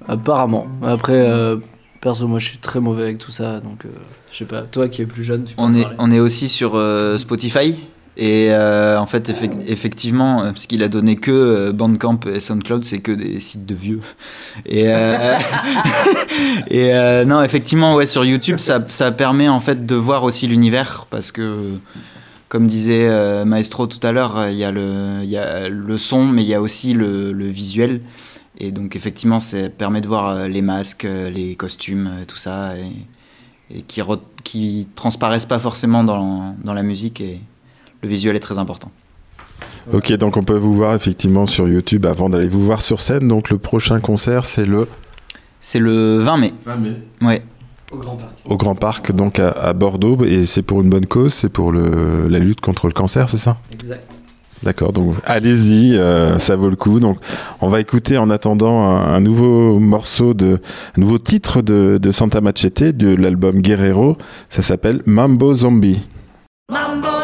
Apparemment. 0.05 0.67
Après, 0.83 1.13
euh, 1.25 1.55
perso, 2.01 2.27
moi 2.27 2.39
je 2.39 2.45
suis 2.47 2.57
très 2.59 2.79
mauvais 2.79 3.03
avec 3.03 3.17
tout 3.17 3.31
ça, 3.31 3.59
donc 3.59 3.85
euh, 3.85 3.89
je 4.31 4.37
sais 4.37 4.45
pas, 4.45 4.61
toi 4.65 4.87
qui 4.87 5.01
es 5.01 5.05
plus 5.05 5.23
jeune, 5.23 5.43
tu 5.43 5.55
peux 5.55 5.61
On 5.61 5.73
est, 5.73 5.81
parler. 5.83 5.95
on 5.99 6.11
est 6.11 6.19
aussi 6.19 6.49
sur 6.49 6.75
euh, 6.75 7.17
Spotify. 7.17 7.75
Et 8.21 8.47
euh, 8.49 8.99
en 8.99 9.05
fait, 9.05 9.29
effec- 9.29 9.63
effectivement, 9.67 10.41
euh, 10.41 10.45
parce 10.49 10.65
qu'il 10.65 10.83
a 10.83 10.89
donné 10.89 11.15
que 11.15 11.71
Bandcamp 11.71 12.19
et 12.35 12.41
SoundCloud, 12.41 12.83
c'est 12.83 12.99
que 12.99 13.13
des 13.13 13.39
sites 13.39 13.65
de 13.65 13.73
vieux. 13.73 14.01
Et, 14.65 14.87
et 16.69 16.91
non, 17.25 17.41
effectivement, 17.43 17.95
ouais, 17.95 18.07
sur 18.07 18.25
YouTube, 18.25 18.57
ça, 18.59 18.83
ça 18.89 19.11
permet 19.11 19.47
en 19.47 19.61
fait 19.61 19.85
de 19.85 19.95
voir 19.95 20.23
aussi 20.23 20.47
l'univers, 20.47 21.05
parce 21.09 21.31
que, 21.31 21.55
comme 22.49 22.67
disait 22.67 23.07
Maestro 23.45 23.87
tout 23.87 24.05
à 24.05 24.11
l'heure, 24.11 24.47
il 24.49 24.55
y, 24.57 24.63
a 24.65 24.71
le- 24.71 25.19
il 25.23 25.29
y 25.29 25.37
a 25.37 25.69
le 25.69 25.97
son, 25.97 26.25
mais 26.25 26.43
il 26.43 26.49
y 26.49 26.53
a 26.55 26.61
aussi 26.61 26.93
le, 26.93 27.31
le 27.31 27.45
visuel. 27.47 28.01
Et 28.59 28.71
donc, 28.71 28.95
effectivement, 28.95 29.39
ça 29.39 29.69
permet 29.69 30.01
de 30.01 30.07
voir 30.07 30.27
euh, 30.29 30.47
les 30.47 30.61
masques, 30.61 31.05
euh, 31.05 31.29
les 31.29 31.55
costumes, 31.55 32.07
euh, 32.07 32.25
tout 32.25 32.35
ça, 32.35 32.75
et, 32.77 33.77
et 33.77 33.81
qui, 33.83 34.01
re- 34.01 34.19
qui 34.43 34.87
transparaissent 34.95 35.45
pas 35.45 35.59
forcément 35.59 36.03
dans, 36.03 36.55
dans 36.63 36.73
la 36.73 36.83
musique. 36.83 37.21
Et 37.21 37.39
le 38.01 38.09
visuel 38.09 38.35
est 38.35 38.41
très 38.41 38.57
important. 38.57 38.91
Ok, 39.93 40.11
donc 40.13 40.37
on 40.37 40.43
peut 40.43 40.57
vous 40.57 40.73
voir 40.73 40.93
effectivement 40.93 41.45
sur 41.45 41.67
YouTube 41.67 42.05
avant 42.05 42.29
d'aller 42.29 42.47
vous 42.47 42.63
voir 42.63 42.81
sur 42.81 42.99
scène. 43.01 43.27
Donc 43.27 43.49
le 43.49 43.57
prochain 43.57 43.99
concert, 43.99 44.43
c'est 44.45 44.65
le 44.65 44.87
C'est 45.61 45.79
le 45.79 46.19
20 46.19 46.37
mai. 46.37 46.53
20 46.65 46.75
mai. 46.77 46.91
Ouais. 47.21 47.41
Au 47.91 47.97
Grand 47.97 48.15
Parc. 48.17 48.31
au 48.45 48.57
Grand 48.57 48.75
Parc, 48.75 49.11
donc 49.11 49.39
à, 49.39 49.49
à 49.49 49.73
Bordeaux, 49.73 50.23
et 50.23 50.45
c'est 50.45 50.61
pour 50.61 50.81
une 50.81 50.89
bonne 50.91 51.07
cause, 51.07 51.33
c'est 51.33 51.49
pour 51.49 51.71
le, 51.71 52.27
la 52.27 52.37
lutte 52.37 52.61
contre 52.61 52.85
le 52.85 52.93
cancer, 52.93 53.27
c'est 53.29 53.37
ça? 53.37 53.57
Exact. 53.71 54.21
D'accord, 54.61 54.91
donc 54.91 55.15
allez-y, 55.25 55.95
euh, 55.95 56.37
ça 56.37 56.55
vaut 56.55 56.69
le 56.69 56.75
coup. 56.75 56.99
Donc, 56.99 57.17
on 57.61 57.69
va 57.69 57.79
écouter 57.79 58.17
en 58.17 58.29
attendant 58.29 58.85
un, 58.85 59.19
nouveau 59.21 59.79
morceau 59.79 60.33
de, 60.33 60.59
un 60.97 61.01
nouveau 61.01 61.17
titre 61.17 61.61
de, 61.61 61.97
de 62.01 62.11
Santa 62.11 62.41
Machete 62.41 62.83
de 62.83 63.15
l'album 63.15 63.61
Guerrero. 63.61 64.17
Ça 64.49 64.61
s'appelle 64.61 65.01
Mambo 65.05 65.53
Zombie. 65.53 66.01
Mambo, 66.69 67.18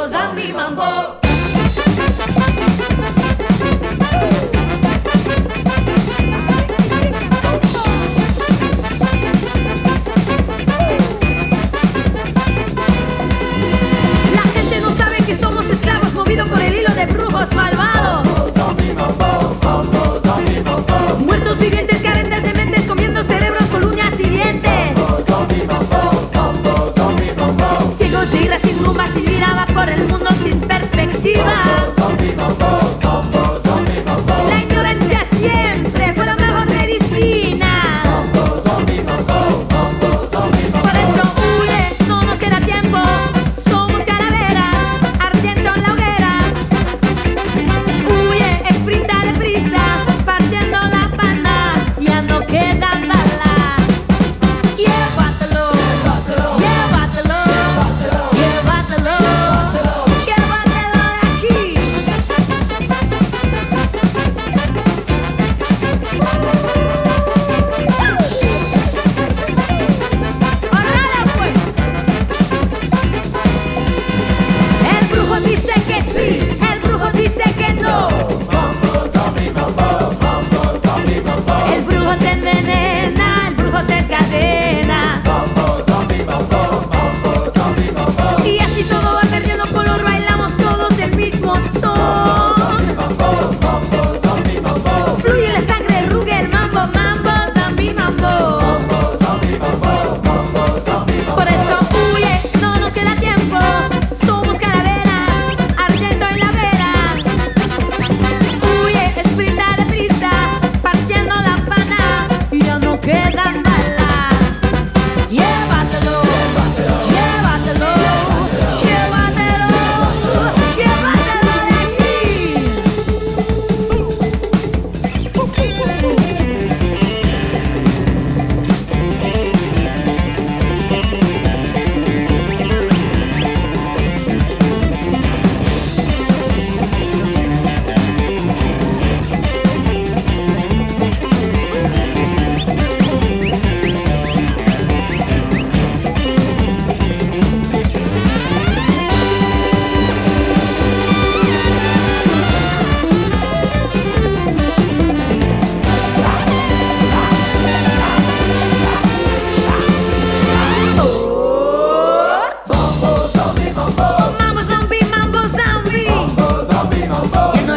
Jiva. 31.26 31.92
Some 31.96 32.18
people 32.18 32.54
both. 32.54 33.05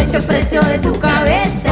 hecho 0.09 0.27
precio 0.27 0.63
de 0.63 0.79
tu 0.79 0.99
cabeza. 0.99 1.68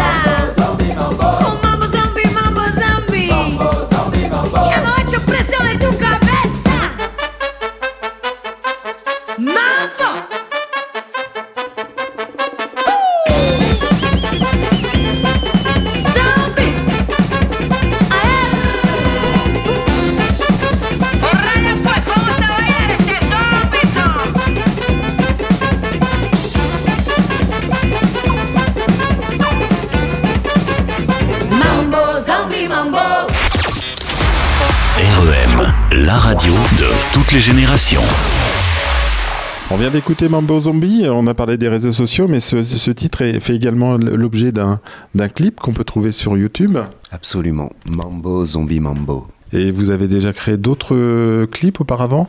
On 39.73 39.77
vient 39.77 39.91
d'écouter 39.91 40.29
Mambo 40.29 40.61
Zombie, 40.61 41.07
on 41.09 41.27
a 41.27 41.35
parlé 41.35 41.59
des 41.59 41.69
réseaux 41.69 41.91
sociaux, 41.93 42.29
mais 42.29 42.39
ce, 42.39 42.63
ce 42.63 42.91
titre 42.93 43.25
fait 43.41 43.55
également 43.57 43.97
l'objet 43.97 44.53
d'un 44.53 44.81
d'un 45.15 45.29
clip 45.29 45.59
qu'on 45.59 45.73
peut 45.73 45.83
trouver 45.85 46.13
sur 46.13 46.37
YouTube. 46.39 46.79
Absolument. 47.11 47.71
Mambo, 47.85 48.45
zombie 48.47 48.79
mambo. 48.79 49.27
Et 49.53 49.73
vous 49.73 49.91
avez 49.91 50.07
déjà 50.07 50.33
créé 50.33 50.57
d'autres 50.57 51.47
clips 51.47 51.81
auparavant? 51.81 52.29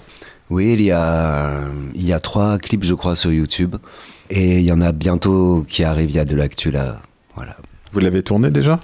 Oui, 0.50 0.74
il 0.74 0.82
y, 0.82 0.92
a, 0.92 1.62
il 1.94 2.06
y 2.06 2.14
a 2.14 2.20
trois 2.20 2.58
clips, 2.58 2.84
je 2.84 2.94
crois, 2.96 3.16
sur 3.16 3.32
YouTube. 3.32 3.76
Et 4.30 4.60
il 4.60 4.64
y 4.66 4.72
en 4.72 4.82
a 4.82 4.92
bientôt 4.92 5.64
qui 5.68 5.84
arrivent, 5.84 6.10
il 6.10 6.16
y 6.16 6.20
a 6.20 6.26
de 6.26 6.36
l'actu 6.36 6.72
là. 6.72 6.98
Voilà. 7.36 7.58
Vous 7.92 8.00
l'avez 8.00 8.24
tourné 8.24 8.50
déjà? 8.50 8.80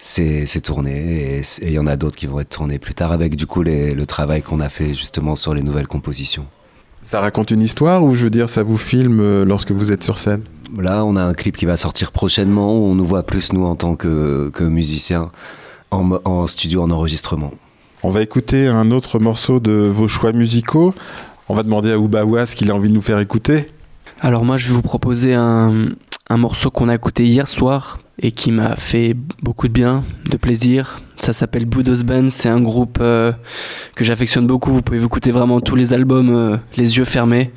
C'est 0.00 0.46
c'est 0.46 0.60
tourné 0.60 1.38
et 1.40 1.42
il 1.62 1.72
y 1.72 1.78
en 1.80 1.86
a 1.88 1.96
d'autres 1.96 2.14
qui 2.14 2.26
vont 2.28 2.38
être 2.38 2.50
tournés 2.50 2.78
plus 2.78 2.94
tard 2.94 3.10
avec 3.10 3.34
du 3.34 3.46
coup 3.46 3.64
les- 3.64 3.94
le 3.94 4.06
travail 4.06 4.42
qu'on 4.42 4.60
a 4.60 4.68
fait 4.68 4.94
justement 4.94 5.34
sur 5.34 5.54
les 5.54 5.62
nouvelles 5.62 5.88
compositions. 5.88 6.46
Ça 7.08 7.22
raconte 7.22 7.52
une 7.52 7.62
histoire 7.62 8.04
ou 8.04 8.14
je 8.14 8.24
veux 8.24 8.28
dire 8.28 8.50
ça 8.50 8.62
vous 8.62 8.76
filme 8.76 9.20
euh, 9.20 9.46
lorsque 9.46 9.72
vous 9.72 9.92
êtes 9.92 10.04
sur 10.04 10.18
scène? 10.18 10.42
Là, 10.76 11.06
on 11.06 11.16
a 11.16 11.22
un 11.22 11.32
clip 11.32 11.56
qui 11.56 11.64
va 11.64 11.78
sortir 11.78 12.12
prochainement 12.12 12.76
où 12.76 12.82
on 12.82 12.94
nous 12.94 13.06
voit 13.06 13.22
plus, 13.22 13.54
nous, 13.54 13.64
en 13.64 13.76
tant 13.76 13.96
que, 13.96 14.50
que 14.52 14.62
musiciens, 14.62 15.30
en 15.90 16.46
studio, 16.46 16.82
en 16.82 16.90
enregistrement. 16.90 17.50
On 18.02 18.10
va 18.10 18.20
écouter 18.20 18.66
un 18.66 18.90
autre 18.90 19.20
morceau 19.20 19.58
de 19.58 19.72
vos 19.72 20.06
choix 20.06 20.34
musicaux. 20.34 20.92
On 21.48 21.54
va 21.54 21.62
demander 21.62 21.92
à 21.92 21.98
Oubawa 21.98 22.44
ce 22.44 22.54
qu'il 22.54 22.70
a 22.70 22.74
envie 22.74 22.90
de 22.90 22.94
nous 22.94 23.00
faire 23.00 23.20
écouter. 23.20 23.70
Alors 24.20 24.44
moi 24.44 24.58
je 24.58 24.68
vais 24.68 24.74
vous 24.74 24.82
proposer 24.82 25.32
un, 25.32 25.86
un 26.28 26.36
morceau 26.36 26.70
qu'on 26.70 26.90
a 26.90 26.94
écouté 26.94 27.24
hier 27.24 27.48
soir 27.48 28.00
et 28.20 28.32
qui 28.32 28.50
m'a 28.52 28.76
fait 28.76 29.14
beaucoup 29.42 29.68
de 29.68 29.72
bien, 29.72 30.04
de 30.30 30.36
plaisir. 30.36 31.00
Ça 31.16 31.32
s'appelle 31.32 31.66
Blue 31.66 31.84
Band, 32.04 32.28
c'est 32.28 32.48
un 32.48 32.60
groupe 32.60 32.98
euh, 33.00 33.32
que 33.94 34.04
j'affectionne 34.04 34.46
beaucoup. 34.46 34.72
Vous 34.72 34.82
pouvez 34.82 35.02
écouter 35.02 35.30
vraiment 35.30 35.60
tous 35.60 35.76
les 35.76 35.92
albums 35.92 36.30
euh, 36.30 36.56
les 36.76 36.98
yeux 36.98 37.04
fermés. 37.04 37.52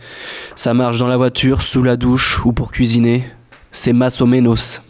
Ça 0.56 0.74
marche 0.74 0.98
dans 1.00 1.08
la 1.08 1.18
voiture, 1.18 1.62
sous 1.62 1.84
la 1.84 1.98
douche 1.98 2.46
ou 2.46 2.54
pour 2.54 2.72
cuisiner. 2.72 3.24
C'est 3.72 3.94
Mas 3.94 4.22
o 4.22 4.26
Menos. 4.26 4.82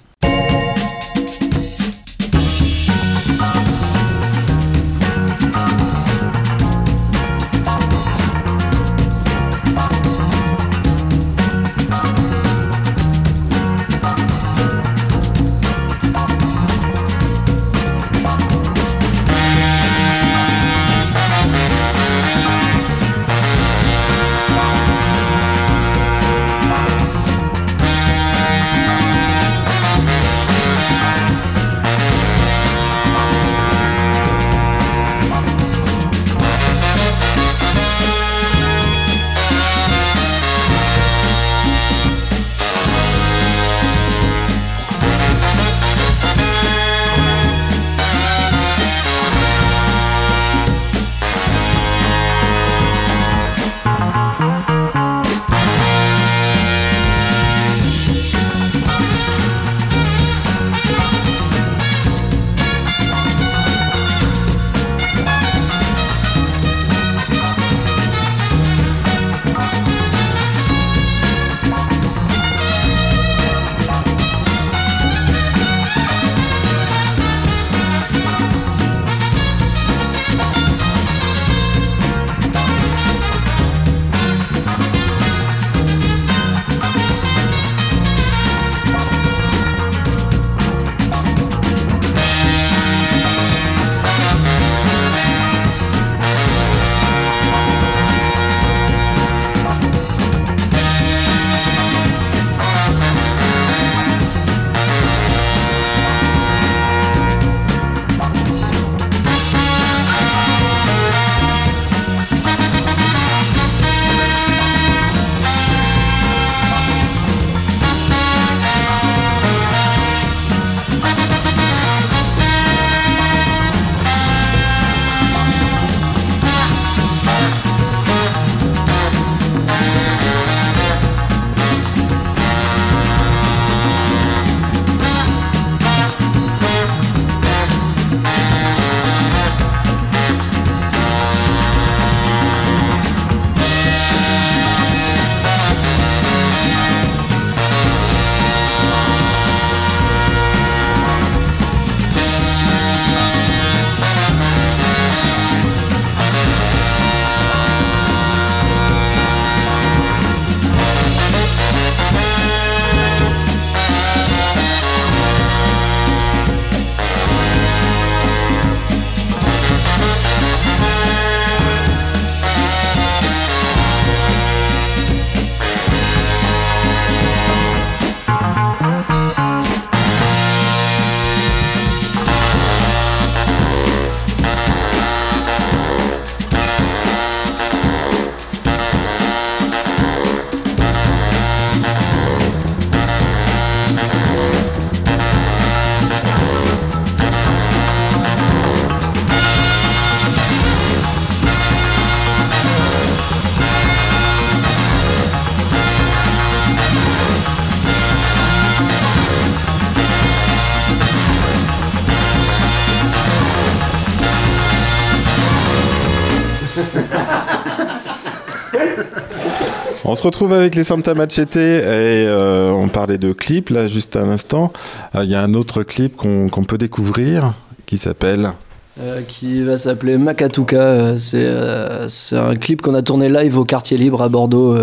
Se 220.21 220.27
retrouve 220.27 220.53
avec 220.53 220.75
les 220.75 220.83
Santa 220.83 221.15
Machete 221.15 221.55
et 221.55 221.81
euh, 221.87 222.69
on 222.69 222.89
parlait 222.89 223.17
de 223.17 223.33
clips 223.33 223.71
là 223.71 223.87
juste 223.87 224.15
à 224.15 224.23
l'instant. 224.23 224.71
Euh, 225.15 225.23
Il 225.23 225.31
y 225.31 225.33
a 225.33 225.41
un 225.41 225.55
autre 225.55 225.81
clip 225.81 226.15
qu'on 226.15 226.63
peut 226.63 226.77
découvrir 226.77 227.55
qui 227.87 227.97
s'appelle. 227.97 228.51
Euh, 228.99 229.21
qui 229.27 229.63
va 229.63 229.77
s'appeler 229.77 230.19
Makatuka. 230.19 231.17
C'est 231.17 232.37
un 232.37 232.55
clip 232.55 232.83
qu'on 232.83 232.93
a 232.93 233.01
tourné 233.01 233.29
live 233.29 233.57
au 233.57 233.65
Quartier 233.65 233.97
Libre 233.97 234.21
à 234.21 234.29
Bordeaux, 234.29 234.77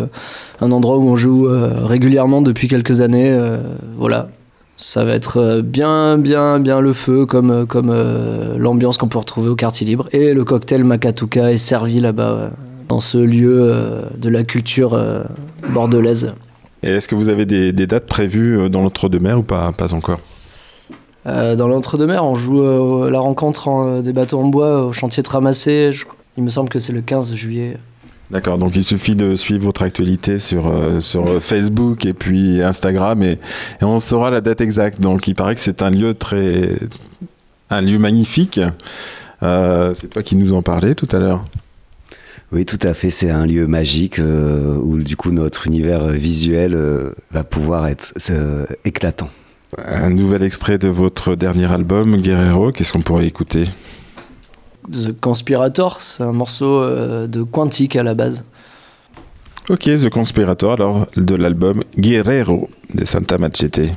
un 0.60 0.72
endroit 0.72 0.98
où 0.98 1.08
on 1.08 1.14
joue 1.14 1.46
régulièrement 1.84 2.42
depuis 2.42 2.66
quelques 2.66 3.00
années. 3.00 3.38
voilà. 3.96 4.30
Ça 4.76 5.04
va 5.04 5.12
être 5.12 5.60
bien, 5.60 6.18
bien, 6.18 6.58
bien 6.58 6.80
le 6.80 6.92
feu, 6.92 7.26
comme, 7.26 7.64
comme 7.64 7.94
l'ambiance 8.56 8.98
qu'on 8.98 9.08
peut 9.08 9.18
retrouver 9.18 9.50
au 9.50 9.56
Quartier 9.56 9.86
Libre. 9.86 10.08
Et 10.10 10.34
le 10.34 10.42
cocktail 10.42 10.82
Makatuka 10.82 11.52
est 11.52 11.58
servi 11.58 12.00
là-bas, 12.00 12.50
dans 12.88 13.00
ce 13.00 13.18
lieu 13.18 13.58
euh, 13.60 14.02
de 14.16 14.28
la 14.28 14.44
culture 14.44 14.94
euh, 14.94 15.22
bordelaise. 15.70 16.32
Et 16.82 16.88
est-ce 16.90 17.08
que 17.08 17.14
vous 17.14 17.28
avez 17.28 17.44
des, 17.44 17.72
des 17.72 17.86
dates 17.86 18.06
prévues 18.06 18.58
euh, 18.58 18.68
dans 18.68 18.82
l'entre-deux-mer 18.82 19.38
ou 19.38 19.42
pas, 19.42 19.72
pas 19.72 19.92
encore? 19.94 20.20
Euh, 21.26 21.56
dans 21.56 21.68
l'entre-deux-mer, 21.68 22.24
on 22.24 22.34
joue 22.34 22.62
euh, 22.62 23.10
la 23.10 23.18
rencontre 23.20 23.68
en- 23.68 24.00
des 24.00 24.12
bateaux 24.12 24.38
en 24.40 24.46
bois 24.46 24.84
au 24.86 24.92
chantier 24.92 25.22
de 25.22 25.28
Ramassé. 25.28 25.92
Je- 25.92 26.06
il 26.36 26.44
me 26.44 26.50
semble 26.50 26.68
que 26.70 26.78
c'est 26.78 26.92
le 26.92 27.00
15 27.02 27.34
juillet. 27.34 27.76
D'accord, 28.30 28.58
donc 28.58 28.76
il 28.76 28.84
suffit 28.84 29.16
de 29.16 29.36
suivre 29.36 29.64
votre 29.64 29.82
actualité 29.82 30.38
sur, 30.38 30.68
euh, 30.68 31.00
sur 31.00 31.42
Facebook 31.42 32.04
et 32.06 32.12
puis 32.12 32.62
Instagram 32.62 33.22
et, 33.22 33.32
et 33.80 33.84
on 33.84 33.98
saura 34.00 34.30
la 34.30 34.40
date 34.40 34.60
exacte. 34.60 35.00
Donc 35.00 35.26
il 35.28 35.34
paraît 35.34 35.54
que 35.54 35.60
c'est 35.60 35.82
un 35.82 35.90
lieu 35.90 36.14
très. 36.14 36.72
un 37.70 37.80
lieu 37.80 37.98
magnifique. 37.98 38.60
C'est 39.40 40.10
toi 40.10 40.22
qui 40.22 40.36
nous 40.36 40.52
en 40.52 40.62
parlais 40.62 40.94
tout 40.94 41.08
à 41.12 41.18
l'heure. 41.18 41.44
Oui, 42.50 42.64
tout 42.64 42.78
à 42.82 42.94
fait. 42.94 43.10
C'est 43.10 43.30
un 43.30 43.44
lieu 43.46 43.66
magique 43.66 44.18
euh, 44.18 44.74
où 44.76 44.98
du 44.98 45.16
coup 45.16 45.30
notre 45.32 45.66
univers 45.66 46.02
euh, 46.04 46.12
visuel 46.12 46.74
euh, 46.74 47.12
va 47.30 47.44
pouvoir 47.44 47.88
être 47.88 48.14
euh, 48.30 48.64
éclatant. 48.84 49.28
Un 49.76 50.08
nouvel 50.08 50.42
extrait 50.42 50.78
de 50.78 50.88
votre 50.88 51.34
dernier 51.34 51.70
album, 51.70 52.16
Guerrero, 52.16 52.72
qu'est-ce 52.72 52.92
qu'on 52.92 53.02
pourrait 53.02 53.26
écouter? 53.26 53.64
The 54.90 55.12
Conspirator, 55.20 56.00
c'est 56.00 56.22
un 56.22 56.32
morceau 56.32 56.80
euh, 56.82 57.26
de 57.26 57.42
Quantique 57.42 57.94
à 57.96 58.02
la 58.02 58.14
base. 58.14 58.44
Ok, 59.68 59.82
The 59.82 60.08
Conspirator, 60.08 60.72
alors 60.72 61.06
de 61.18 61.34
l'album 61.34 61.84
Guerrero 61.98 62.70
de 62.94 63.04
Santa 63.04 63.36
Machete. 63.36 63.90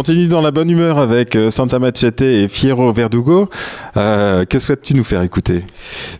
Continue 0.00 0.28
dans 0.28 0.40
la 0.40 0.50
bonne 0.50 0.70
humeur 0.70 0.96
avec 0.96 1.36
euh, 1.36 1.50
Santa 1.50 1.78
Machete 1.78 2.22
et 2.22 2.48
Fiero 2.48 2.90
Verdugo. 2.90 3.50
Euh, 3.98 4.46
que 4.46 4.58
souhaites-tu 4.58 4.96
nous 4.96 5.04
faire 5.04 5.20
écouter? 5.20 5.62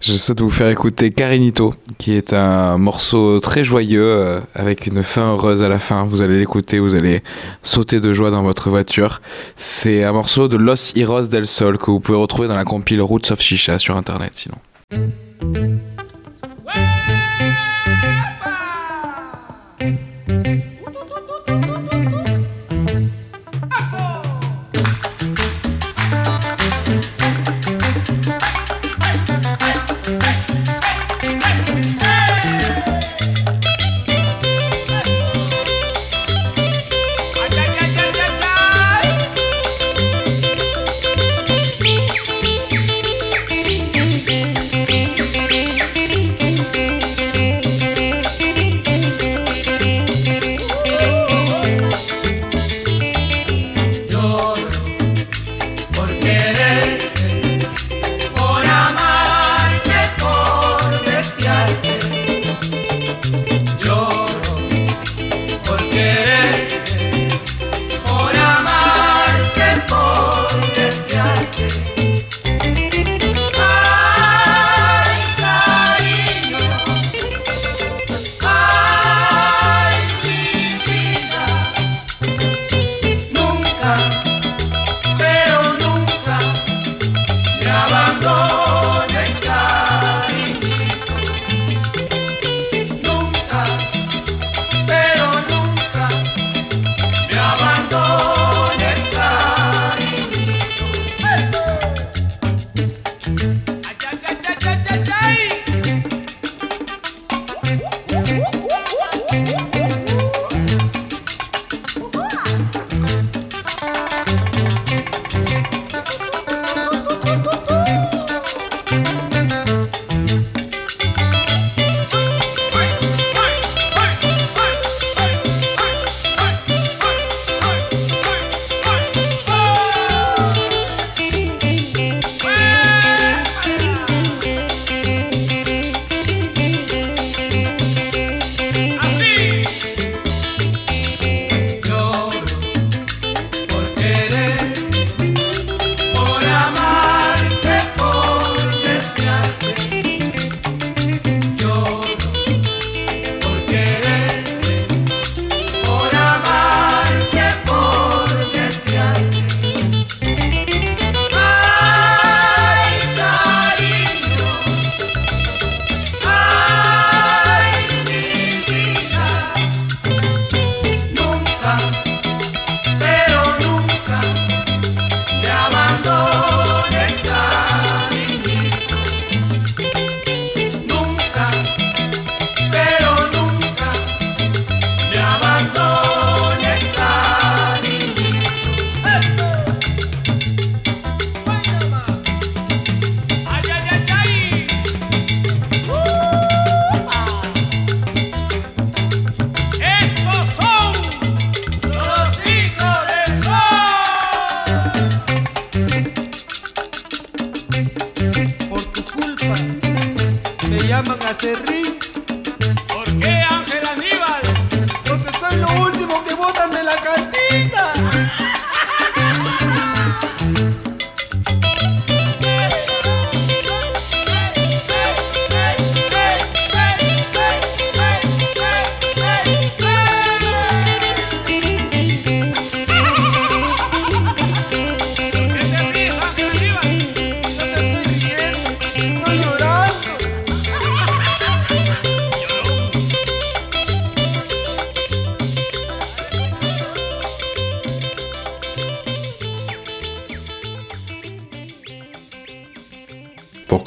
Je 0.03 0.13
souhaite 0.13 0.43
vous 0.43 0.51
faire 0.51 0.69
écouter 0.69 1.11
Carinito, 1.13 1.73
qui 1.97 2.13
est 2.13 2.35
un 2.35 2.77
morceau 2.77 3.41
très 3.41 3.65
joyeux 3.65 4.05
euh, 4.05 4.41
avec 4.55 4.87
une 4.87 5.03
fin 5.03 5.33
heureuse 5.33 5.63
à 5.63 5.71
la 5.71 5.79
fin. 5.79 6.05
Vous 6.05 6.21
allez 6.21 6.39
l'écouter, 6.39 6.79
vous 6.79 6.95
allez 6.95 7.23
sauter 7.63 8.01
de 8.01 8.13
joie 8.13 8.31
dans 8.31 8.43
votre 8.43 8.69
voiture. 8.69 9.23
C'est 9.57 10.05
un 10.05 10.13
morceau 10.13 10.47
de 10.47 10.59
Los 10.59 10.95
Heroes 10.95 11.29
del 11.29 11.47
Sol 11.47 11.79
que 11.79 11.91
vous 11.91 12.01
pouvez 12.01 12.19
retrouver 12.19 12.49
dans 12.49 12.57
la 12.57 12.65
compile 12.65 13.01
Roots 13.01 13.31
of 13.31 13.41
Shisha 13.41 13.79
sur 13.79 13.97
internet 13.97 14.33
sinon. 14.35 14.59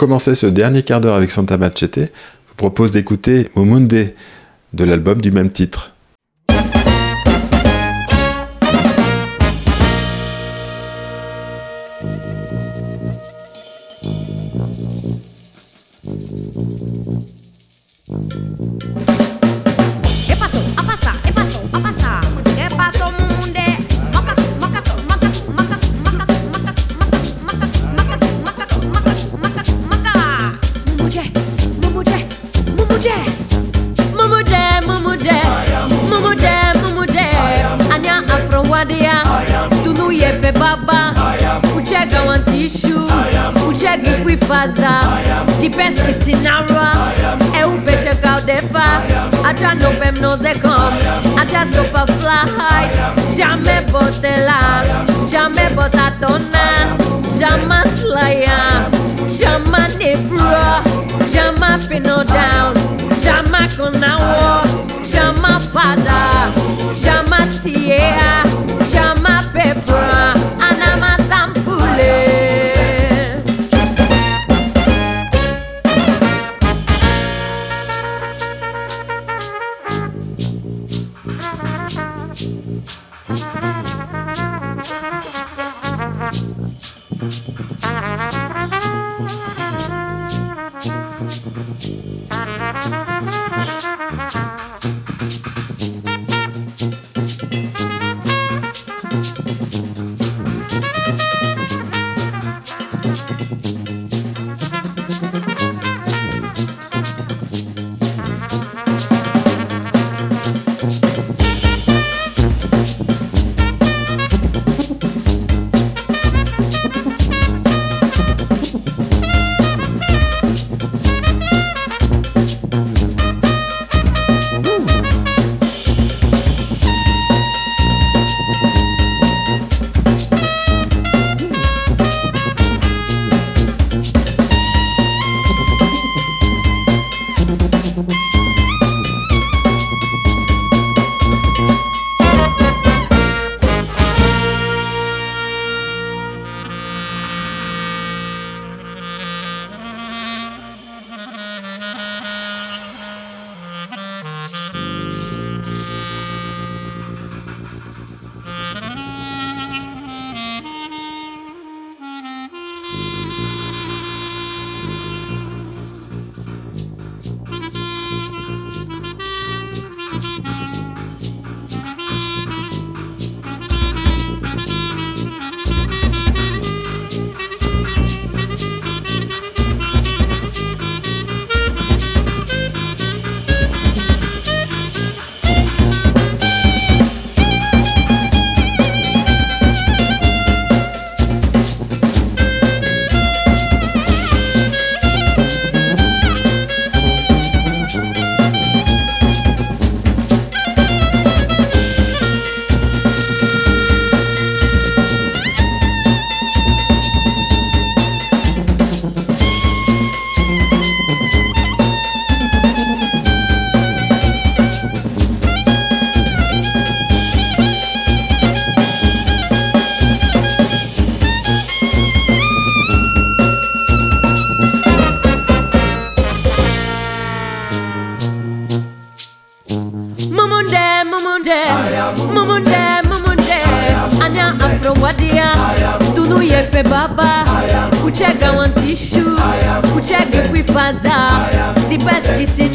Commencer 0.03 0.35
ce 0.35 0.47
dernier 0.47 0.83
quart 0.83 0.99
d'heure 0.99 1.15
avec 1.15 1.31
Santa 1.31 1.57
Machete, 1.57 1.95
je 1.95 2.01
vous 2.49 2.55
propose 2.57 2.91
d'écouter 2.91 3.49
Momunde 3.55 3.87
de 4.73 4.83
l'album 4.83 5.21
du 5.21 5.31
même 5.31 5.49
titre. 5.49 5.92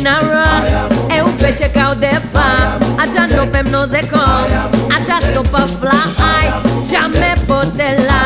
nară 0.09 0.47
Eu 1.19 1.27
pe 1.41 1.55
ce 1.59 1.71
cau 1.71 1.95
de 1.99 2.21
fapt 2.33 2.83
Așa 3.03 3.25
nu 3.37 3.47
pe 3.47 3.61
mnoze 3.69 4.01
com 4.11 4.45
Această 4.97 5.41
pafla 5.51 6.01
ai 6.35 6.47
Já 6.91 7.05
me 7.19 7.33
botela 7.47 8.25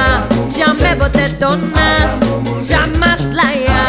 Já 0.59 0.69
me 0.81 0.97
botetona 0.99 1.91
Já 2.71 2.83
maslaya 3.01 3.85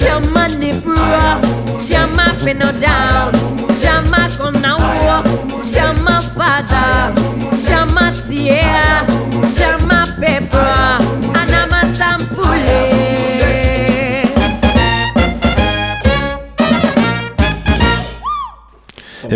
Já 0.00 0.14
manipula 0.34 1.28
Já 1.90 2.02
mapino 2.16 2.70
down 2.82 3.39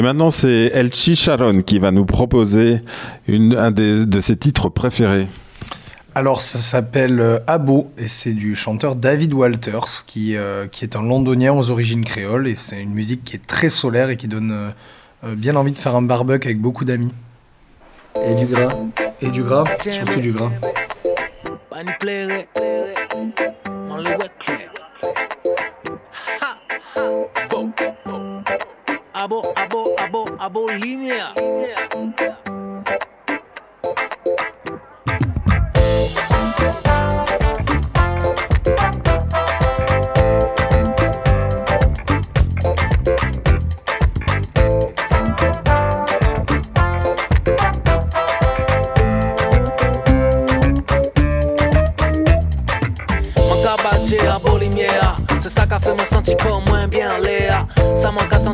maintenant, 0.04 0.30
c'est 0.30 0.70
Elchi 0.74 1.16
Sharon 1.16 1.62
qui 1.62 1.78
va 1.78 1.90
nous 1.90 2.04
proposer 2.04 2.80
une, 3.26 3.56
un 3.56 3.70
des- 3.70 4.04
de 4.06 4.20
ses 4.20 4.36
titres 4.36 4.68
préférés. 4.68 5.26
Alors 6.14 6.42
ça 6.42 6.58
s'appelle 6.58 7.20
euh, 7.20 7.38
Abo 7.48 7.90
et 7.98 8.06
c'est 8.06 8.34
du 8.34 8.54
chanteur 8.54 8.94
David 8.94 9.34
Walters 9.34 10.04
qui, 10.06 10.36
euh, 10.36 10.68
qui 10.68 10.84
est 10.84 10.94
un 10.94 11.02
londonien 11.02 11.52
aux 11.52 11.70
origines 11.70 12.04
créoles 12.04 12.46
et 12.46 12.54
c'est 12.54 12.80
une 12.80 12.92
musique 12.92 13.24
qui 13.24 13.34
est 13.34 13.44
très 13.44 13.68
solaire 13.68 14.10
et 14.10 14.16
qui 14.16 14.28
donne 14.28 14.52
euh, 14.52 14.70
euh, 15.24 15.34
bien 15.34 15.56
envie 15.56 15.72
de 15.72 15.78
faire 15.78 15.96
un 15.96 16.02
barbecue 16.02 16.46
avec 16.46 16.60
beaucoup 16.60 16.84
d'amis. 16.84 17.12
Et 18.24 18.34
du 18.36 18.46
gras. 18.46 18.74
Et 19.22 19.28
du 19.30 19.42
gras, 19.42 19.64
surtout 19.80 20.20
du 20.20 20.30
gras. 20.32 20.52
Abo 29.24 29.40
abo 29.56 29.96
abo 29.96 30.22
abo 30.36 30.68
línea 30.76 31.32
Mon 31.94 32.53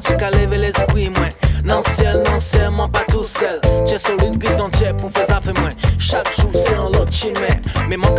Sentir 0.00 0.16
qu'à 0.16 0.30
lever 0.30 0.56
l'esprit 0.56 1.10
moins 1.10 1.28
Non 1.62 1.82
ciel, 1.82 2.22
non 2.24 2.38
ciel, 2.38 2.70
moi 2.70 2.88
pas 2.88 3.04
tout 3.10 3.22
seul 3.22 3.60
solide 3.98 4.38
dans 4.56 4.70
pour 4.96 5.10
faire 5.10 5.26
ça 5.26 5.40
fait 5.42 5.58
moins 5.58 5.72
Chaque 5.98 6.34
jour 6.40 6.48
c'est 6.48 6.74
un 6.74 6.88
lot 6.88 7.10
chimère 7.10 7.60
Mais 7.86 7.98
mon 7.98 8.14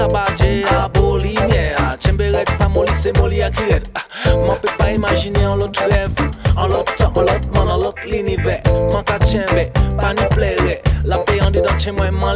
Chemberet 2.03 2.43
pas 2.57 2.67
molli 2.67 2.91
c'est 2.93 3.17
à 3.41 3.49
crier. 3.49 3.81
M'en 4.45 4.55
peut 4.55 4.69
pas 4.77 4.91
imaginer 4.91 5.45
en 5.45 5.55
l'autre 5.55 5.81
rêve. 5.89 6.09
En 6.57 6.67
l'autre 6.67 6.95
temps, 6.95 7.11
en 7.15 7.21
l'autre 7.21 7.47
monde, 7.53 7.69
en 7.69 7.77
l'autre 7.77 8.01
l'univers. 8.09 8.61
Qu'à 9.05 9.19
tiens, 9.19 9.45
pas 9.97 10.13
nous 10.13 10.27
plaire. 10.35 10.57
La 11.05 11.17
paix 11.19 11.41
en 11.41 11.51
dedans 11.51 11.69
moi, 11.93 12.11
m'en 12.11 12.33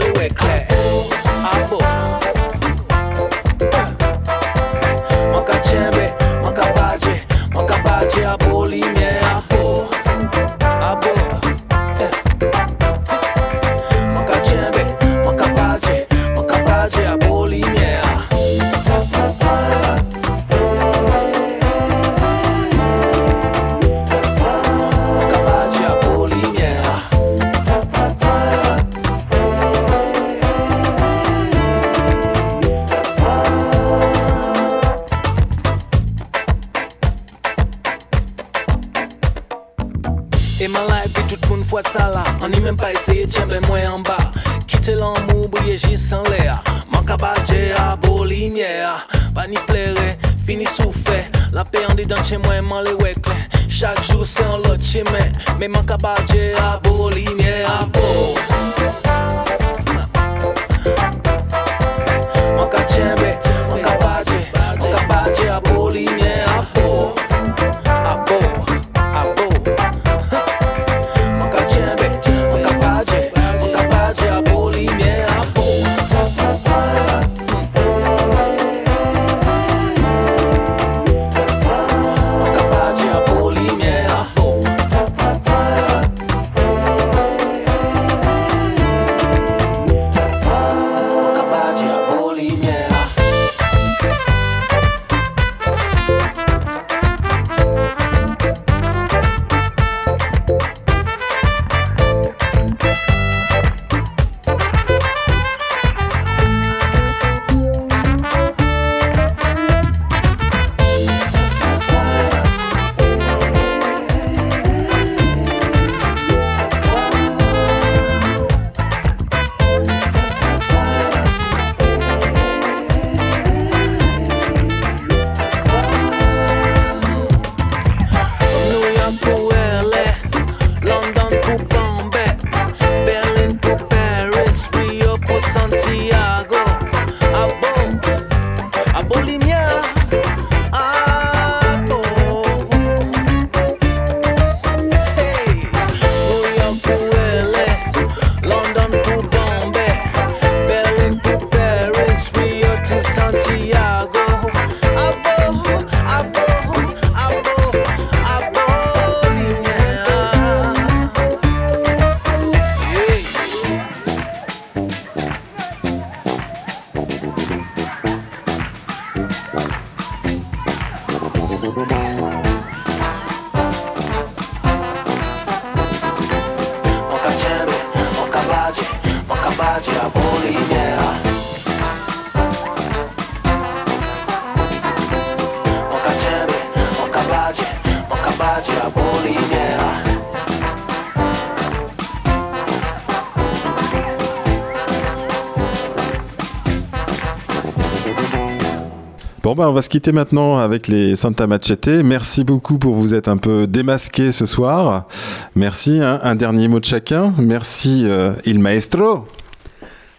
Bon 199.56 199.64
ben 199.64 199.69
on 199.69 199.73
va 199.73 199.82
se 199.82 199.88
quitter 199.88 200.11
maintenant 200.11 200.57
avec 200.57 200.90
les 200.90 201.15
Santa 201.15 201.48
Machete. 201.48 201.88
Merci 202.03 202.44
beaucoup 202.44 202.77
pour 202.77 202.94
vous 202.94 203.14
être 203.14 203.30
un 203.30 203.38
peu 203.38 203.68
démasqué 203.68 204.34
ce 204.34 204.45
soir. 204.45 205.07
Merci. 205.56 206.02
hein. 206.02 206.19
Un 206.23 206.36
dernier 206.36 206.68
mot 206.68 206.82
de 206.82 206.86
chacun. 206.86 207.34
Merci 207.38 208.03
euh, 208.03 208.34
il 208.44 208.60
maestro. 208.60 209.26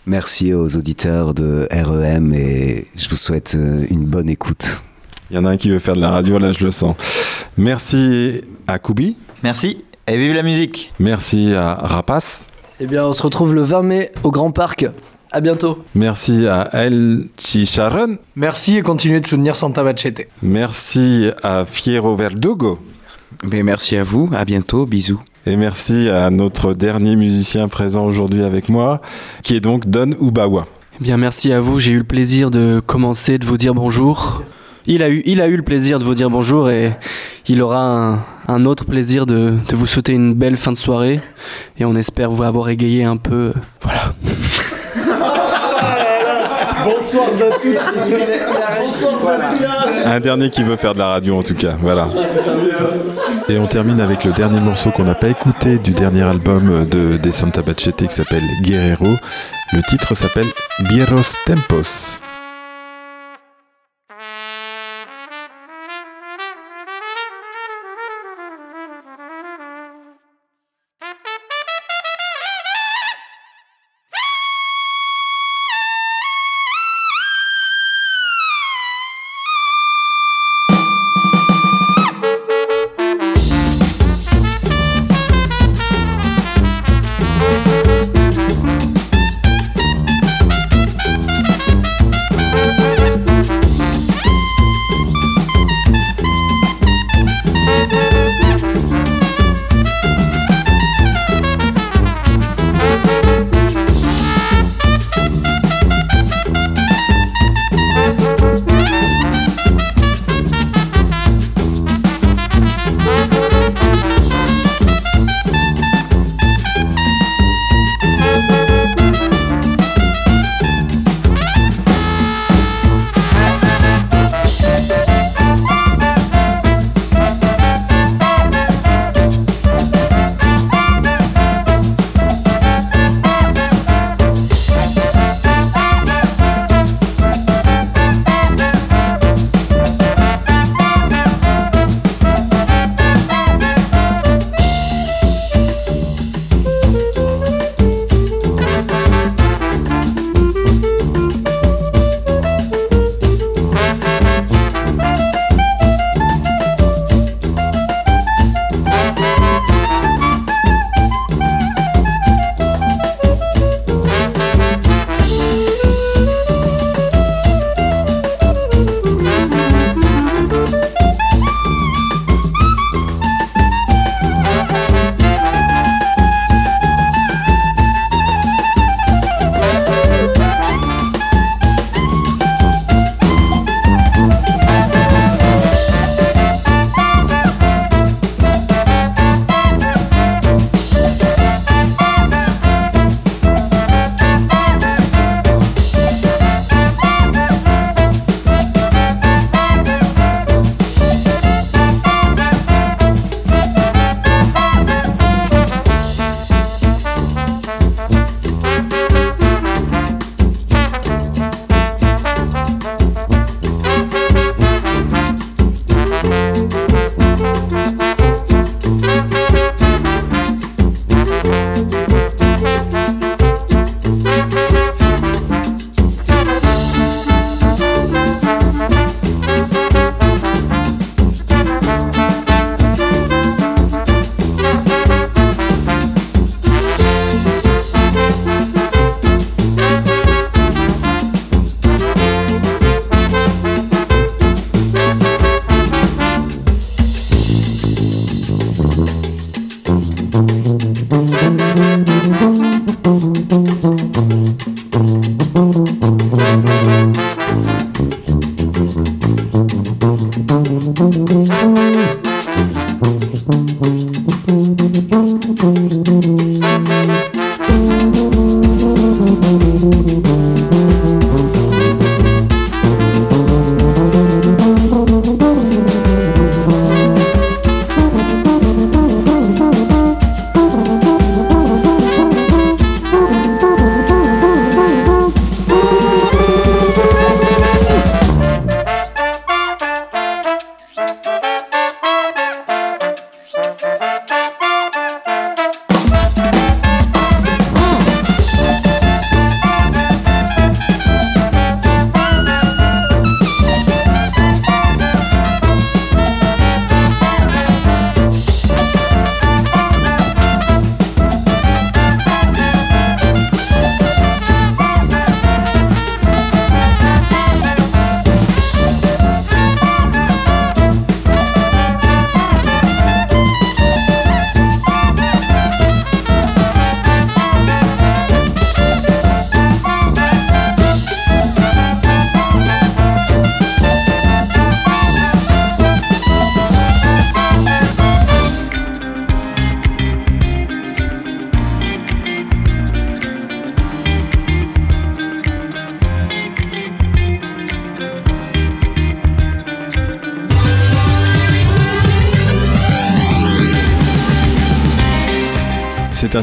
Merci 0.06 0.54
aux 0.54 0.74
auditeurs 0.78 1.34
de 1.34 1.68
REM 1.70 2.32
et 2.32 2.86
je 2.96 3.10
vous 3.10 3.16
souhaite 3.16 3.56
euh, 3.56 3.84
une 3.90 4.06
bonne 4.06 4.30
écoute. 4.30 4.80
Il 5.30 5.36
y 5.36 5.38
en 5.38 5.44
a 5.44 5.50
un 5.50 5.58
qui 5.58 5.68
veut 5.68 5.80
faire 5.80 5.96
de 5.96 6.00
la 6.00 6.08
radio 6.08 6.38
là, 6.38 6.52
je 6.52 6.64
le 6.64 6.70
sens. 6.70 6.96
Merci 7.58 8.40
à 8.66 8.78
Koubi. 8.78 9.18
Merci 9.42 9.84
et 10.06 10.16
vive 10.16 10.32
la 10.32 10.44
musique. 10.44 10.92
Merci 10.98 11.52
à 11.52 11.74
Rapace. 11.74 12.46
Eh 12.80 12.86
bien, 12.86 13.04
on 13.04 13.12
se 13.12 13.22
retrouve 13.22 13.54
le 13.54 13.64
20 13.64 13.82
mai 13.82 14.12
au 14.22 14.30
Grand 14.30 14.50
Parc. 14.50 14.86
À 15.36 15.40
bientôt. 15.42 15.84
Merci 15.94 16.46
à 16.46 16.70
El 16.72 17.26
Chicharon. 17.36 18.16
Merci 18.36 18.78
et 18.78 18.80
continuez 18.80 19.20
de 19.20 19.26
soutenir 19.26 19.54
Santa 19.54 19.82
Machete. 19.82 20.28
Merci 20.40 21.26
à 21.42 21.66
Fiero 21.66 22.16
Verdugo. 22.16 22.78
Mais 23.44 23.62
merci 23.62 23.96
à 23.98 24.02
vous, 24.02 24.30
à 24.34 24.46
bientôt, 24.46 24.86
bisous. 24.86 25.20
Et 25.44 25.58
merci 25.58 26.08
à 26.08 26.30
notre 26.30 26.72
dernier 26.72 27.16
musicien 27.16 27.68
présent 27.68 28.06
aujourd'hui 28.06 28.44
avec 28.44 28.70
moi, 28.70 29.02
qui 29.42 29.54
est 29.54 29.60
donc 29.60 29.86
Don 29.90 30.12
Ubawa. 30.22 30.66
Eh 30.98 31.04
bien, 31.04 31.18
merci 31.18 31.52
à 31.52 31.60
vous. 31.60 31.78
J'ai 31.80 31.92
eu 31.92 31.98
le 31.98 32.04
plaisir 32.04 32.50
de 32.50 32.80
commencer, 32.80 33.36
de 33.36 33.44
vous 33.44 33.58
dire 33.58 33.74
bonjour. 33.74 34.42
Il 34.86 35.02
a 35.02 35.10
eu, 35.10 35.22
il 35.26 35.42
a 35.42 35.48
eu 35.48 35.56
le 35.56 35.62
plaisir 35.64 35.98
de 35.98 36.04
vous 36.04 36.14
dire 36.14 36.30
bonjour 36.30 36.70
et 36.70 36.92
il 37.46 37.60
aura 37.60 37.82
un, 37.82 38.24
un 38.48 38.64
autre 38.64 38.86
plaisir 38.86 39.26
de, 39.26 39.52
de 39.68 39.76
vous 39.76 39.86
souhaiter 39.86 40.14
une 40.14 40.32
belle 40.32 40.56
fin 40.56 40.72
de 40.72 40.78
soirée. 40.78 41.20
Et 41.78 41.84
on 41.84 41.94
espère 41.94 42.30
vous 42.30 42.42
avoir 42.42 42.70
égayé 42.70 43.04
un 43.04 43.18
peu. 43.18 43.52
Voilà. 43.82 44.14
Bonsoir. 47.16 49.12
Un 50.04 50.20
dernier 50.20 50.50
qui 50.50 50.62
veut 50.62 50.76
faire 50.76 50.94
de 50.94 50.98
la 50.98 51.08
radio 51.08 51.38
en 51.38 51.42
tout 51.42 51.54
cas, 51.54 51.74
voilà. 51.80 52.08
Et 53.48 53.58
on 53.58 53.66
termine 53.66 54.00
avec 54.00 54.24
le 54.24 54.32
dernier 54.32 54.60
morceau 54.60 54.90
qu'on 54.90 55.04
n'a 55.04 55.14
pas 55.14 55.28
écouté 55.28 55.78
du 55.78 55.92
dernier 55.92 56.22
album 56.22 56.86
de, 56.86 57.16
des 57.16 57.32
Santa 57.32 57.62
Bachete 57.62 58.06
qui 58.06 58.14
s'appelle 58.14 58.42
Guerrero. 58.62 59.16
Le 59.72 59.82
titre 59.88 60.14
s'appelle 60.14 60.46
Bieros 60.80 61.34
Tempos. 61.46 62.20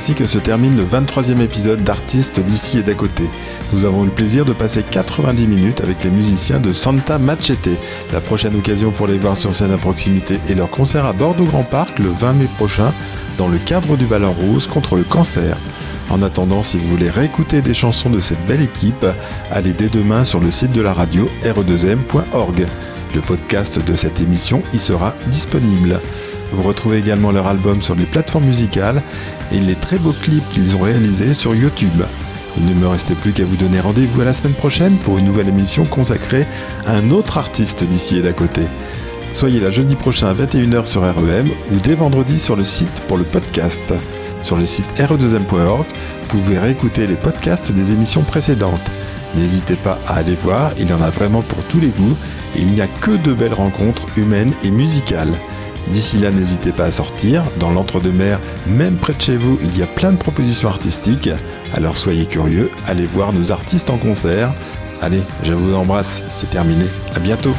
Ainsi 0.04 0.16
que 0.16 0.28
se 0.28 0.38
termine 0.38 0.76
le 0.76 0.84
23e 0.84 1.40
épisode 1.40 1.82
d'Artistes 1.82 2.42
d'ici 2.42 2.80
et 2.80 2.84
d'à 2.84 2.94
côté. 2.94 3.24
Nous 3.72 3.86
avons 3.86 4.04
eu 4.04 4.08
le 4.08 4.12
plaisir 4.12 4.44
de 4.44 4.52
passer 4.52 4.84
90 4.84 5.48
minutes 5.48 5.80
avec 5.80 6.04
les 6.04 6.10
musiciens 6.10 6.60
de 6.60 6.74
Santa 6.74 7.18
Machete. 7.20 7.70
La 8.12 8.20
prochaine 8.20 8.54
occasion 8.58 8.92
pour 8.92 9.08
les 9.08 9.18
voir 9.18 9.38
sur 9.38 9.56
scène 9.56 9.72
à 9.72 9.78
proximité 9.78 10.42
est 10.50 10.56
leur 10.56 10.70
concert 10.70 11.06
à 11.06 11.14
Bordeaux 11.14 11.46
Grand 11.46 11.64
Parc 11.64 12.00
le 12.00 12.10
20 12.10 12.34
mai 12.34 12.50
prochain 12.58 12.92
dans 13.38 13.48
le 13.48 13.58
cadre 13.58 13.96
du 13.96 14.06
Ballon 14.06 14.34
Rose 14.34 14.68
contre 14.68 14.98
le 14.98 15.04
cancer. 15.04 15.56
En 16.10 16.22
attendant, 16.22 16.64
si 16.64 16.76
vous 16.78 16.90
voulez 16.90 17.10
réécouter 17.10 17.62
des 17.62 17.74
chansons 17.74 18.10
de 18.10 18.20
cette 18.20 18.46
belle 18.46 18.62
équipe, 18.62 19.06
allez 19.52 19.72
dès 19.72 19.88
demain 19.88 20.26
sur 20.26 20.42
le 20.42 20.52
site 20.52 20.74
de 20.74 20.82
la 20.82 20.92
radio 20.92 21.30
re2m.org. 21.46 22.66
Le 23.16 23.22
podcast 23.22 23.80
de 23.80 23.96
cette 23.96 24.20
émission 24.20 24.64
y 24.74 24.80
sera 24.80 25.16
disponible. 25.28 26.02
Vous 26.54 26.64
retrouvez 26.64 27.00
également 27.00 27.32
leur 27.32 27.48
album 27.48 27.82
sur 27.82 27.96
les 27.96 28.06
plateformes 28.06 28.46
musicales 28.46 29.02
et 29.52 29.60
les 29.60 29.76
très 29.76 29.98
beaux 29.98 30.14
clips 30.14 30.48
qu'ils 30.50 30.76
ont 30.76 30.82
réalisés 30.82 31.34
sur 31.34 31.56
YouTube. 31.56 32.04
Il 32.58 32.66
ne 32.66 32.74
me 32.76 32.88
restait 32.88 33.16
plus 33.16 33.32
qu'à 33.32 33.44
vous 33.44 33.56
donner 33.56 33.80
rendez-vous 33.80 34.22
à 34.22 34.26
la 34.26 34.34
semaine 34.34 34.54
prochaine 34.54 34.96
pour 34.98 35.18
une 35.18 35.26
nouvelle 35.26 35.48
émission 35.50 35.86
consacrée 35.86 36.46
à 36.86 36.94
un 36.94 37.10
autre 37.10 37.40
artiste 37.40 37.84
d'ici 37.84 38.18
et 38.18 38.22
d'à 38.22 38.34
côté. 38.34 38.62
Soyez 39.32 39.60
là 39.60 39.72
jeudi 39.72 39.96
prochain 39.96 40.28
à 40.28 40.34
21h 40.36 40.86
sur 40.86 41.02
REM 41.02 41.50
ou 41.72 41.78
dès 41.84 41.96
vendredi 41.96 42.38
sur 42.38 42.56
le 42.56 42.64
site 42.64 43.02
pour 43.08 43.18
le 43.18 43.24
podcast. 43.24 43.92
Sur 44.44 44.58
le 44.58 44.68
site 44.68 44.86
re2m.org, 45.00 45.86
vous 46.22 46.28
pouvez 46.28 46.60
réécouter 46.60 47.08
les 47.08 47.16
podcasts 47.16 47.72
des 47.72 47.94
émissions 47.94 48.22
précédentes. 48.22 48.92
N'hésitez 49.36 49.76
pas 49.76 49.98
à 50.08 50.18
aller 50.18 50.36
voir, 50.36 50.72
il 50.78 50.88
y 50.88 50.94
en 50.94 51.02
a 51.02 51.10
vraiment 51.10 51.42
pour 51.42 51.64
tous 51.64 51.80
les 51.80 51.88
goûts 51.88 52.16
et 52.56 52.62
il 52.62 52.68
n'y 52.68 52.82
a 52.82 52.88
que 52.88 53.12
de 53.12 53.34
belles 53.34 53.56
rencontres 53.56 54.06
humaines 54.18 54.54
et 54.64 54.70
musicales. 54.70 55.34
D'ici 55.90 56.18
là, 56.18 56.32
n'hésitez 56.32 56.72
pas 56.72 56.86
à 56.86 56.92
sortir. 56.92 57.44
Dans 57.60 57.72
l'entre-deux-mer, 57.72 58.40
même 58.68 58.96
près 58.96 59.14
de 59.14 59.22
chez 59.22 59.38
vous, 59.38 59.60
il 59.64 59.78
y 59.78 59.84
a 59.84 59.88
plein 59.88 60.12
de 60.12 60.18
propositions 60.18 60.70
artistiques. 60.70 61.30
Alors 61.74 61.98
soyez 61.98 62.26
curieux, 62.26 62.70
allez 62.88 63.06
voir 63.06 63.34
nos 63.34 63.52
artistes 63.52 63.90
en 63.90 63.98
concert. 63.98 64.54
Allez, 65.02 65.22
je 65.44 65.54
vous 65.54 65.76
embrasse, 65.76 66.24
c'est 66.30 66.50
terminé. 66.50 66.86
À 67.16 67.20
bientôt. 67.20 67.54